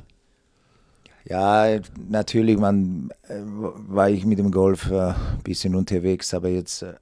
Ja, 1.25 1.81
natürlich, 2.09 2.59
man, 2.59 3.11
äh, 3.29 3.41
war 3.41 4.09
ich 4.09 4.25
mit 4.25 4.39
dem 4.39 4.51
Golf 4.51 4.91
äh, 4.91 5.11
ein 5.11 5.43
bisschen 5.43 5.75
unterwegs, 5.75 6.33
aber 6.33 6.49
jetzt, 6.49 6.83
äh, 6.83 6.95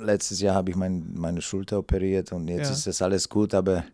letztes 0.00 0.40
Jahr 0.40 0.54
habe 0.54 0.70
ich 0.70 0.76
mein, 0.76 1.14
meine 1.14 1.42
Schulter 1.42 1.78
operiert 1.78 2.32
und 2.32 2.48
jetzt 2.48 2.68
ja. 2.68 2.72
ist 2.72 2.86
das 2.86 3.02
alles 3.02 3.28
gut, 3.28 3.54
aber 3.54 3.84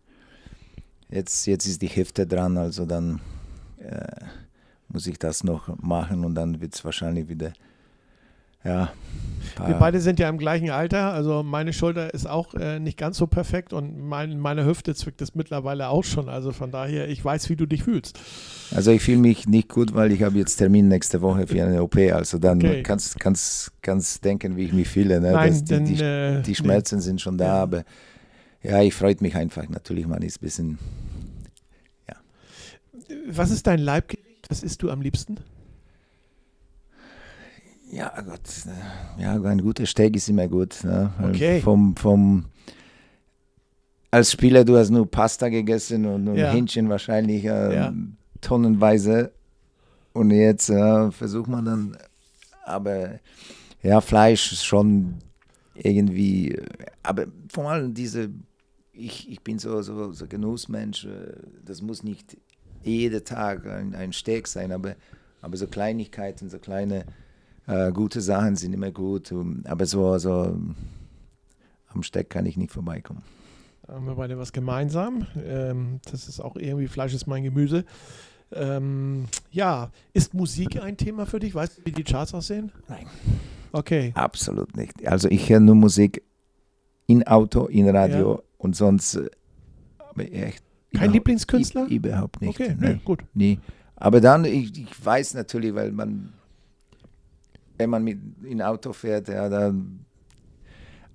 Jetzt, 1.09 1.45
jetzt 1.47 1.67
ist 1.67 1.81
die 1.81 1.87
Hälfte 1.87 2.25
dran, 2.25 2.57
also 2.57 2.85
dann 2.85 3.21
äh, 3.79 4.25
muss 4.87 5.07
ich 5.07 5.19
das 5.19 5.43
noch 5.43 5.77
machen 5.77 6.25
und 6.25 6.35
dann 6.35 6.61
wird 6.61 6.73
es 6.73 6.83
wahrscheinlich 6.83 7.27
wieder, 7.29 7.53
ja. 8.63 8.89
Wir 9.63 9.75
beide 9.75 10.01
sind 10.01 10.19
ja 10.19 10.27
im 10.27 10.39
gleichen 10.39 10.71
Alter, 10.71 11.13
also 11.13 11.43
meine 11.43 11.71
Schulter 11.71 12.13
ist 12.13 12.27
auch 12.27 12.55
äh, 12.55 12.79
nicht 12.79 12.97
ganz 12.97 13.17
so 13.17 13.27
perfekt 13.27 13.73
und 13.73 14.01
mein, 14.01 14.39
meine 14.39 14.65
Hüfte 14.65 14.95
zwickt 14.95 15.21
es 15.21 15.35
mittlerweile 15.35 15.89
auch 15.89 16.03
schon, 16.03 16.29
also 16.29 16.51
von 16.51 16.71
daher, 16.71 17.07
ich 17.07 17.23
weiß, 17.23 17.49
wie 17.49 17.55
du 17.55 17.67
dich 17.67 17.83
fühlst. 17.83 18.19
Also 18.73 18.91
ich 18.91 19.03
fühle 19.03 19.19
mich 19.19 19.47
nicht 19.47 19.69
gut, 19.69 19.93
weil 19.93 20.11
ich 20.11 20.23
habe 20.23 20.37
jetzt 20.39 20.57
Termin 20.57 20.87
nächste 20.87 21.21
Woche 21.21 21.45
für 21.45 21.63
eine 21.63 21.83
OP, 21.83 21.95
also 21.95 22.39
dann 22.39 22.57
okay. 22.57 22.81
kannst 22.81 23.15
du 23.15 23.19
kannst, 23.81 24.25
denken, 24.25 24.57
wie 24.57 24.63
ich 24.63 24.73
mich 24.73 24.89
fühle. 24.89 25.21
Ne? 25.21 25.31
Nein, 25.31 25.53
die, 25.53 25.63
denn, 25.63 25.85
die, 25.85 26.01
äh, 26.01 26.41
die, 26.41 26.55
Schmerzen 26.55 26.95
nee. 26.95 27.01
sind 27.01 27.21
schon 27.21 27.37
da, 27.37 27.61
aber 27.61 27.83
ja, 28.65 28.81
ich 28.81 28.93
freue 28.93 29.15
mich 29.19 29.35
einfach. 29.35 29.67
Natürlich, 29.69 30.07
man 30.07 30.21
ist 30.21 30.37
ein 30.37 30.45
bisschen, 30.45 30.79
ja. 32.09 32.15
Was 33.29 33.51
ist 33.51 33.67
dein 33.67 33.79
Leibgericht? 33.79 34.49
Was 34.49 34.63
isst 34.63 34.81
du 34.81 34.89
am 34.89 35.01
liebsten? 35.01 35.37
Ja, 37.91 38.11
Gott, 38.21 38.41
ja, 39.17 39.41
ein 39.41 39.61
guter 39.61 39.85
Steak 39.85 40.15
ist 40.15 40.27
immer 40.27 40.47
gut. 40.47 40.83
Ne? 40.83 41.11
Okay. 41.29 41.61
Vom, 41.61 41.95
vom, 41.95 42.45
als 44.11 44.31
Spieler, 44.31 44.65
du 44.65 44.77
hast 44.77 44.89
nur 44.89 45.09
Pasta 45.09 45.49
gegessen 45.49 46.05
und, 46.05 46.27
und 46.27 46.35
ja. 46.35 46.51
Hähnchen 46.51 46.89
wahrscheinlich 46.89 47.45
äh, 47.45 47.75
ja. 47.75 47.93
tonnenweise. 48.41 49.31
Und 50.13 50.31
jetzt 50.31 50.69
äh, 50.69 51.11
versucht 51.11 51.47
man 51.47 51.65
dann, 51.65 51.97
aber 52.65 53.19
ja, 53.83 54.01
Fleisch 54.01 54.51
ist 54.51 54.65
schon 54.65 55.15
irgendwie, 55.75 56.57
aber 57.03 57.27
vor 57.49 57.69
allem 57.69 57.93
diese 57.93 58.29
ich, 58.97 59.29
ich 59.29 59.41
bin 59.41 59.59
so, 59.59 59.81
so, 59.81 60.11
so 60.11 60.27
Genussmensch, 60.27 61.05
äh, 61.05 61.33
das 61.63 61.81
muss 61.81 62.03
nicht 62.03 62.37
jeden 62.83 63.23
Tag 63.23 63.65
ein, 63.65 63.95
ein 63.95 64.13
Steak 64.13 64.47
sein, 64.47 64.71
aber, 64.71 64.95
aber 65.41 65.57
so 65.57 65.67
Kleinigkeiten, 65.67 66.49
so 66.49 66.59
kleine 66.59 67.05
äh, 67.67 67.91
gute 67.91 68.21
Sachen 68.21 68.55
sind 68.55 68.73
immer 68.73 68.91
gut. 68.91 69.33
Aber 69.65 69.85
so, 69.85 70.17
so 70.17 70.57
am 71.87 72.03
Steak 72.03 72.29
kann 72.29 72.45
ich 72.45 72.57
nicht 72.57 72.71
vorbeikommen. 72.71 73.23
Haben 73.87 74.05
wir 74.07 74.15
beide 74.15 74.37
was 74.37 74.51
gemeinsam. 74.51 75.27
Ähm, 75.43 75.99
das 76.11 76.27
ist 76.27 76.39
auch 76.39 76.55
irgendwie 76.55 76.87
Fleisch 76.87 77.13
ist 77.13 77.27
mein 77.27 77.43
Gemüse. 77.43 77.85
Ähm, 78.51 79.25
ja, 79.51 79.91
ist 80.13 80.33
Musik 80.33 80.81
ein 80.81 80.97
Thema 80.97 81.25
für 81.25 81.39
dich? 81.39 81.53
Weißt 81.53 81.79
du, 81.79 81.85
wie 81.85 81.91
die 81.91 82.03
Charts 82.03 82.33
aussehen? 82.33 82.71
Nein. 82.87 83.05
Okay. 83.71 84.11
Absolut 84.15 84.75
nicht. 84.77 85.07
Also 85.07 85.27
ich 85.29 85.49
höre 85.49 85.59
nur 85.59 85.75
Musik 85.75 86.23
in 87.07 87.25
Auto, 87.27 87.65
in 87.65 87.89
Radio, 87.89 88.35
ja. 88.35 88.41
Und 88.57 88.75
sonst, 88.75 89.15
äh, 89.15 90.21
echt. 90.23 90.63
Kein 90.93 91.11
Lieblingskünstler? 91.11 91.87
Überhaupt 91.87 92.41
nicht. 92.41 92.59
Okay, 92.59 92.75
nee, 92.79 92.99
gut. 93.03 93.19
Nie. 93.33 93.59
Aber 93.97 94.21
dann, 94.21 94.45
ich, 94.45 94.77
ich 94.77 95.05
weiß 95.05 95.33
natürlich, 95.33 95.75
weil 95.75 95.91
man, 95.91 96.33
wenn 97.77 97.89
man 97.89 98.03
mit 98.03 98.19
in 98.43 98.61
Auto 98.61 98.93
fährt, 98.93 99.27
ja, 99.27 99.49
dann 99.49 100.05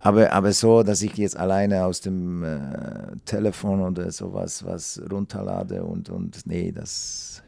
aber, 0.03 0.33
aber 0.33 0.53
so, 0.53 0.83
dass 0.83 1.03
ich 1.03 1.15
jetzt 1.19 1.37
alleine 1.37 1.85
aus 1.85 2.01
dem 2.01 2.43
äh, 2.43 3.17
Telefon 3.27 3.83
oder 3.83 4.11
sowas 4.11 4.65
was 4.65 5.01
runterlade 5.11 5.85
und, 5.85 6.09
und 6.09 6.47
nee, 6.47 6.73
das. 6.73 7.43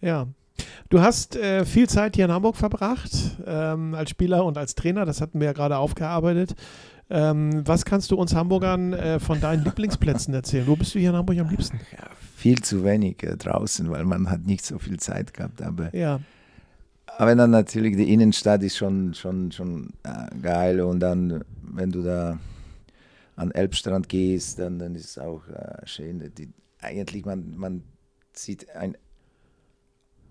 Ja. 0.00 0.26
Du 0.88 1.00
hast 1.00 1.36
äh, 1.36 1.64
viel 1.64 1.88
Zeit 1.88 2.16
hier 2.16 2.26
in 2.26 2.32
Hamburg 2.32 2.56
verbracht, 2.56 3.12
ähm, 3.46 3.94
als 3.94 4.10
Spieler 4.10 4.44
und 4.44 4.58
als 4.58 4.74
Trainer, 4.74 5.04
das 5.04 5.20
hatten 5.20 5.40
wir 5.40 5.46
ja 5.46 5.52
gerade 5.52 5.78
aufgearbeitet. 5.78 6.54
Ähm, 7.08 7.62
was 7.64 7.84
kannst 7.84 8.10
du 8.10 8.16
uns 8.16 8.34
Hamburgern 8.34 8.92
äh, 8.92 9.20
von 9.20 9.40
deinen 9.40 9.64
Lieblingsplätzen 9.64 10.34
erzählen? 10.34 10.66
Wo 10.66 10.74
bist 10.74 10.94
du 10.94 10.98
hier 10.98 11.10
in 11.10 11.16
Hamburg 11.16 11.38
am 11.38 11.48
liebsten? 11.48 11.78
Ja, 11.92 12.08
viel 12.34 12.60
zu 12.62 12.84
wenig 12.84 13.22
äh, 13.22 13.36
draußen, 13.36 13.90
weil 13.90 14.04
man 14.04 14.28
hat 14.28 14.44
nicht 14.44 14.64
so 14.64 14.78
viel 14.78 14.98
Zeit 14.98 15.32
gehabt. 15.32 15.62
Aber, 15.62 15.94
ja. 15.94 16.20
aber 17.18 17.34
dann 17.36 17.50
natürlich 17.50 17.96
die 17.96 18.12
Innenstadt 18.12 18.62
ist 18.64 18.76
schon, 18.76 19.14
schon, 19.14 19.52
schon 19.52 19.90
äh, 20.02 20.36
geil. 20.40 20.80
Und 20.80 20.98
dann, 20.98 21.44
wenn 21.62 21.92
du 21.92 22.02
da 22.02 22.38
an 23.36 23.52
Elbstrand 23.52 24.08
gehst, 24.08 24.58
dann, 24.58 24.80
dann 24.80 24.96
ist 24.96 25.10
es 25.10 25.18
auch 25.18 25.46
äh, 25.48 25.86
schön. 25.86 26.32
Die, 26.36 26.48
eigentlich, 26.80 27.24
man, 27.24 27.56
man 27.56 27.82
sieht 28.32 28.74
ein 28.74 28.96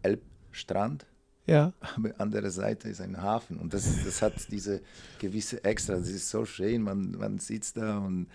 Elbstrand. 0.06 1.06
Ja. 1.48 1.74
Aber 1.96 2.10
an 2.18 2.32
der 2.32 2.50
Seite 2.50 2.90
ist 2.90 3.02
ein 3.02 3.22
Hafen 3.22 3.58
und 3.58 3.74
das, 3.74 4.04
das 4.04 4.22
hat 4.22 4.34
diese 4.52 4.82
gewisse 5.20 5.64
Extra. 5.64 5.96
Das 5.96 6.10
ist 6.10 6.30
so 6.30 6.46
schön, 6.46 6.82
man, 6.82 7.12
man 7.12 7.38
sitzt 7.38 7.78
da 7.78 8.00
und 8.00 8.28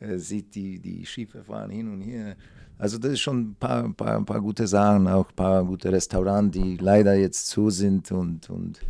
äh, 0.00 0.18
sieht 0.18 0.54
die, 0.54 0.78
die 0.78 1.06
Schiffe 1.06 1.42
fahren 1.44 1.70
hin 1.70 1.90
und 1.90 2.02
her. 2.02 2.36
Also 2.78 2.98
das 2.98 3.12
ist 3.12 3.20
schon 3.20 3.40
ein 3.40 3.56
paar, 3.56 3.92
paar, 3.94 4.24
paar 4.24 4.40
gute 4.40 4.66
Sachen, 4.66 5.08
auch 5.08 5.28
ein 5.28 5.34
paar 5.34 5.64
gute 5.64 5.90
Restaurants, 5.90 6.56
die 6.56 6.76
leider 6.76 7.14
jetzt 7.14 7.48
zu 7.48 7.70
sind 7.70 8.10
und, 8.12 8.48
und 8.50 8.80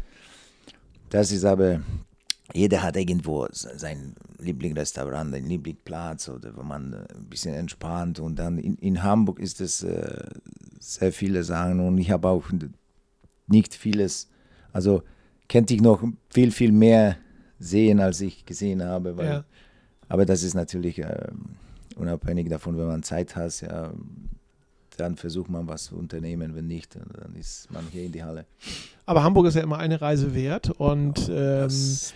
das 1.09 1.33
ist 1.33 1.45
aber, 1.45 1.81
jeder 2.53 2.83
hat 2.83 2.97
irgendwo 2.97 3.47
sein 3.51 4.15
Lieblingsrestaurant, 4.39 5.35
ein 5.35 5.47
Lieblingsplatz 5.47 6.29
oder 6.29 6.55
wo 6.55 6.63
man 6.63 6.93
äh, 6.93 7.15
ein 7.15 7.25
bisschen 7.31 7.55
entspannt 7.55 8.21
und 8.21 8.39
dann 8.39 8.59
in, 8.59 8.75
in 8.77 9.03
Hamburg 9.03 9.39
ist 9.39 9.61
es 9.61 9.83
äh, 9.83 10.25
sehr 10.81 11.13
viele 11.13 11.43
Sachen 11.45 11.81
und 11.81 11.99
ich 11.99 12.11
habe 12.11 12.29
auch 12.29 12.45
nicht 13.47 13.75
vieles, 13.75 14.29
also 14.73 15.03
könnte 15.49 15.75
ich 15.75 15.81
noch 15.81 16.03
viel, 16.31 16.51
viel 16.51 16.73
mehr 16.73 17.17
sehen, 17.59 18.01
als 18.01 18.21
ich 18.21 18.45
gesehen 18.47 18.83
habe, 18.85 19.17
weil, 19.17 19.27
Ja. 19.27 19.45
aber 20.09 20.25
das 20.27 20.43
ist 20.43 20.55
natürlich 20.55 20.99
äh, 20.99 21.29
unabhängig 21.97 22.49
davon, 22.49 22.77
wenn 22.79 22.87
man 22.87 23.03
Zeit 23.03 23.35
hat, 23.37 23.61
ja, 23.63 23.93
dann 24.97 25.17
versucht 25.17 25.49
man 25.49 25.67
was 25.69 25.85
zu 25.85 25.97
unternehmen, 25.97 26.55
wenn 26.55 26.67
nicht, 26.67 26.97
dann 26.97 27.35
ist 27.37 27.71
man 27.71 27.85
hier 27.91 28.05
in 28.05 28.13
die 28.13 28.23
Halle. 28.25 28.47
Aber 29.07 29.23
Hamburg 29.23 29.47
ist 29.47 29.55
ja 29.55 29.63
immer 29.63 29.79
eine 29.79 30.01
Reise 30.01 30.35
wert 30.35 30.71
und 30.71 31.29
ähm, 31.29 31.35
Das- 31.63 32.13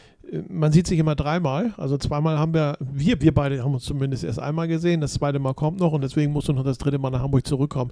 man 0.49 0.73
sieht 0.73 0.87
sich 0.87 0.99
immer 0.99 1.15
dreimal. 1.15 1.75
Also 1.77 1.99
zweimal 1.99 2.39
haben 2.39 2.55
wir, 2.55 2.77
wir, 2.81 3.21
wir 3.21 3.35
beide 3.35 3.63
haben 3.63 3.75
uns 3.75 3.85
zumindest 3.85 4.25
erst 4.25 4.39
einmal 4.39 4.67
gesehen. 4.67 5.01
Das 5.01 5.15
zweite 5.15 5.39
Mal 5.39 5.53
kommt 5.53 5.79
noch 5.81 5.93
und 5.93 6.03
deswegen 6.03 6.33
musst 6.33 6.49
du 6.49 6.53
noch 6.53 6.65
das 6.65 6.79
dritte 6.79 6.99
Mal 6.99 7.11
nach 7.11 7.21
Hamburg 7.21 7.47
zurückkommen. 7.47 7.91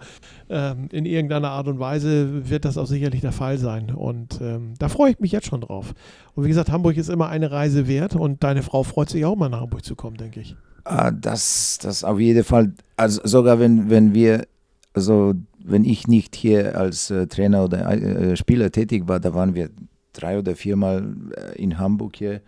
Ähm, 0.49 0.89
in 0.91 1.05
irgendeiner 1.05 1.51
Art 1.51 1.69
und 1.69 1.79
Weise 1.79 2.49
wird 2.49 2.65
das 2.65 2.79
auch 2.79 2.87
sicherlich 2.87 3.21
der 3.21 3.33
Fall 3.33 3.59
sein. 3.59 3.91
Und 3.91 4.41
ähm, 4.41 4.75
da 4.79 4.89
freue 4.89 5.13
ich 5.13 5.21
mich 5.21 5.33
jetzt 5.33 5.49
schon 5.49 5.61
drauf. 5.61 5.93
Und 6.35 6.45
wie 6.45 6.49
gesagt, 6.49 6.71
Hamburg 6.71 6.97
ist 6.97 7.11
immer 7.11 7.29
eine 7.29 7.51
Reise 7.51 7.87
wert 7.87 8.17
und 8.17 8.43
deine 8.43 8.63
Frau 8.63 8.85
freut 8.85 9.11
sich 9.11 9.25
auch 9.25 9.37
mal 9.37 9.51
nach 9.51 9.61
Hamburg 9.61 9.85
zu 9.85 9.95
kommen, 9.95 10.17
denke 10.17 10.41
ich. 10.41 10.57
Ah, 10.85 11.11
das, 11.11 11.79
das 11.83 12.05
auf 12.05 12.19
jeden 12.19 12.45
Fall. 12.45 12.73
Also 12.97 13.21
sogar 13.25 13.61
wenn, 13.61 13.91
wenn 13.91 14.15
wir, 14.15 14.47
also 14.95 15.35
wenn 15.63 15.85
ich 15.85 16.09
nicht 16.09 16.35
hier 16.37 16.79
als 16.79 17.11
äh, 17.11 17.27
Trainer 17.27 17.65
oder 17.65 17.87
äh, 17.91 18.35
Spieler 18.37 18.71
tätig 18.71 19.09
war, 19.09 19.21
da 19.21 19.35
waren 19.35 19.55
wir 19.55 19.69
drei 20.13 20.39
oder 20.39 20.57
viermal 20.57 21.15
äh, 21.37 21.63
in 21.63 21.79
Hamburg 21.79 22.17
hier. 22.17 22.41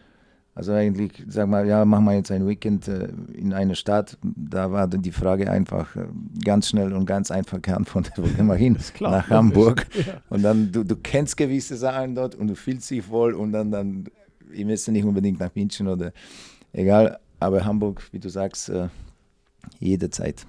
Also 0.54 0.72
eigentlich, 0.72 1.12
sag 1.28 1.48
mal, 1.48 1.66
ja, 1.66 1.84
machen 1.86 2.04
wir 2.04 2.14
jetzt 2.14 2.30
ein 2.30 2.46
Weekend 2.46 2.86
äh, 2.86 3.08
in 3.32 3.54
eine 3.54 3.74
Stadt. 3.74 4.18
Da 4.22 4.70
war 4.70 4.86
dann 4.86 5.00
die 5.00 5.12
Frage 5.12 5.50
einfach 5.50 5.96
äh, 5.96 6.06
ganz 6.44 6.68
schnell 6.68 6.92
und 6.92 7.06
ganz 7.06 7.30
einfach 7.30 7.62
geantwortet, 7.62 8.14
wo 8.16 8.22
gehen 8.22 8.46
wir 8.46 8.56
hin? 8.56 8.76
klar, 8.94 9.18
Nach. 9.18 9.30
Hamburg. 9.30 9.86
Ja. 9.94 10.20
Und 10.30 10.42
dann, 10.42 10.72
du, 10.72 10.84
du 10.84 10.96
kennst 10.96 11.36
gewisse 11.36 11.76
Sachen 11.76 12.14
dort 12.14 12.34
und 12.34 12.48
du 12.48 12.56
fühlst 12.56 12.90
dich 12.90 13.08
wohl 13.08 13.34
und 13.34 13.52
dann, 13.52 13.70
dann 13.70 14.04
ihr 14.52 14.66
müsst 14.66 14.88
nicht 14.88 15.04
unbedingt 15.04 15.38
nach 15.38 15.54
München 15.54 15.86
oder 15.86 16.12
egal, 16.72 17.18
aber 17.38 17.64
Hamburg, 17.64 18.02
wie 18.10 18.18
du 18.18 18.28
sagst, 18.28 18.70
jederzeit. 19.78 20.46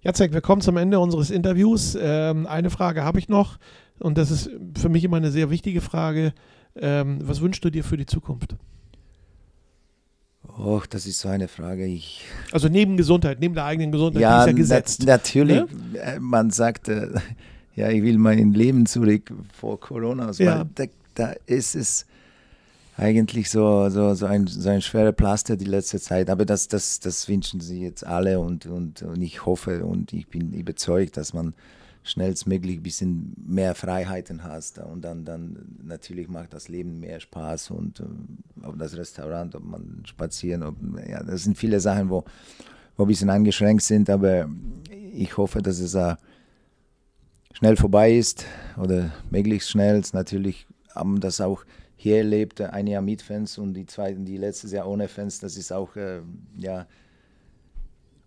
Jacek, 0.00 0.32
wir 0.32 0.40
kommen 0.40 0.62
zum 0.62 0.76
Ende 0.76 1.00
unseres 1.00 1.30
Interviews. 1.30 1.96
Ähm, 2.00 2.46
eine 2.46 2.70
Frage 2.70 3.02
habe 3.02 3.18
ich 3.18 3.28
noch 3.28 3.58
und 4.00 4.18
das 4.18 4.30
ist 4.30 4.50
für 4.78 4.88
mich 4.88 5.04
immer 5.04 5.16
eine 5.18 5.30
sehr 5.30 5.50
wichtige 5.50 5.80
Frage. 5.80 6.32
Ähm, 6.76 7.18
was 7.22 7.40
wünschst 7.40 7.64
du 7.64 7.70
dir 7.70 7.82
für 7.84 7.96
die 7.96 8.06
Zukunft? 8.06 8.54
Och, 10.58 10.86
das 10.86 11.06
ist 11.06 11.20
so 11.20 11.28
eine 11.28 11.46
Frage. 11.48 11.84
Ich, 11.86 12.24
Also 12.52 12.68
neben 12.68 12.96
Gesundheit, 12.96 13.38
neben 13.40 13.54
der 13.54 13.64
eigenen 13.64 13.92
Gesundheit, 13.92 14.22
die 14.22 14.40
ist 14.40 14.46
ja 14.46 14.52
gesetzt. 14.52 15.00
nat- 15.00 15.08
natürlich. 15.08 15.62
äh, 15.94 16.18
Man 16.18 16.50
sagt, 16.50 16.88
äh, 16.88 17.08
ja, 17.76 17.90
ich 17.90 18.02
will 18.02 18.18
mein 18.18 18.52
Leben 18.54 18.86
zurück 18.86 19.32
vor 19.52 19.78
Corona. 19.78 20.32
So, 20.32 20.42
Ja. 20.44 20.64
Da, 20.74 20.84
da 21.14 21.32
ist 21.46 21.74
es 21.76 22.06
eigentlich 22.96 23.50
so, 23.50 23.88
so, 23.90 24.14
so, 24.14 24.26
ein, 24.26 24.46
so 24.48 24.68
ein 24.68 24.82
schwerer 24.82 25.12
Plaster 25.12 25.56
die 25.56 25.64
letzte 25.66 26.00
Zeit. 26.00 26.28
Aber 26.30 26.44
das, 26.44 26.66
das, 26.66 26.98
das 26.98 27.28
wünschen 27.28 27.60
sie 27.60 27.82
jetzt 27.82 28.04
alle 28.04 28.40
und, 28.40 28.66
und, 28.66 29.02
und 29.02 29.22
ich 29.22 29.46
hoffe 29.46 29.84
und 29.84 30.12
ich 30.12 30.26
bin 30.28 30.52
überzeugt, 30.52 31.16
dass 31.16 31.32
man 31.34 31.54
schnellstmöglich 32.10 32.78
ein 32.78 32.82
bisschen 32.82 33.34
mehr 33.46 33.74
Freiheiten 33.74 34.44
hast 34.44 34.78
und 34.78 35.02
dann, 35.02 35.24
dann 35.24 35.78
natürlich 35.82 36.28
macht 36.28 36.52
das 36.54 36.68
Leben 36.68 37.00
mehr 37.00 37.20
Spaß 37.20 37.70
und 37.70 38.00
ähm, 38.00 38.38
ob 38.62 38.78
das 38.78 38.96
Restaurant, 38.96 39.54
ob 39.54 39.64
man 39.64 40.02
spazieren, 40.04 40.62
ob, 40.62 40.76
ja, 41.08 41.22
das 41.22 41.44
sind 41.44 41.56
viele 41.56 41.80
Sachen, 41.80 42.10
wo, 42.10 42.24
wo 42.96 43.04
ein 43.04 43.08
bisschen 43.08 43.30
eingeschränkt 43.30 43.82
sind, 43.82 44.10
aber 44.10 44.48
ich 45.12 45.36
hoffe, 45.36 45.62
dass 45.62 45.78
es 45.80 45.94
äh, 45.94 46.16
schnell 47.52 47.76
vorbei 47.76 48.12
ist 48.12 48.44
oder 48.76 49.10
möglichst 49.30 49.70
schnell. 49.70 50.02
Natürlich 50.12 50.66
haben 50.94 51.20
das 51.20 51.40
auch 51.40 51.64
hier 51.96 52.18
erlebt, 52.18 52.60
ein 52.60 52.86
Jahr 52.86 53.02
mit 53.02 53.22
Fans 53.22 53.58
und 53.58 53.74
die 53.74 53.86
zweiten, 53.86 54.24
die 54.24 54.36
letztes 54.36 54.72
Jahr 54.72 54.88
ohne 54.88 55.08
Fans, 55.08 55.40
das 55.40 55.56
ist 55.56 55.72
auch 55.72 55.96
äh, 55.96 56.20
ja, 56.56 56.86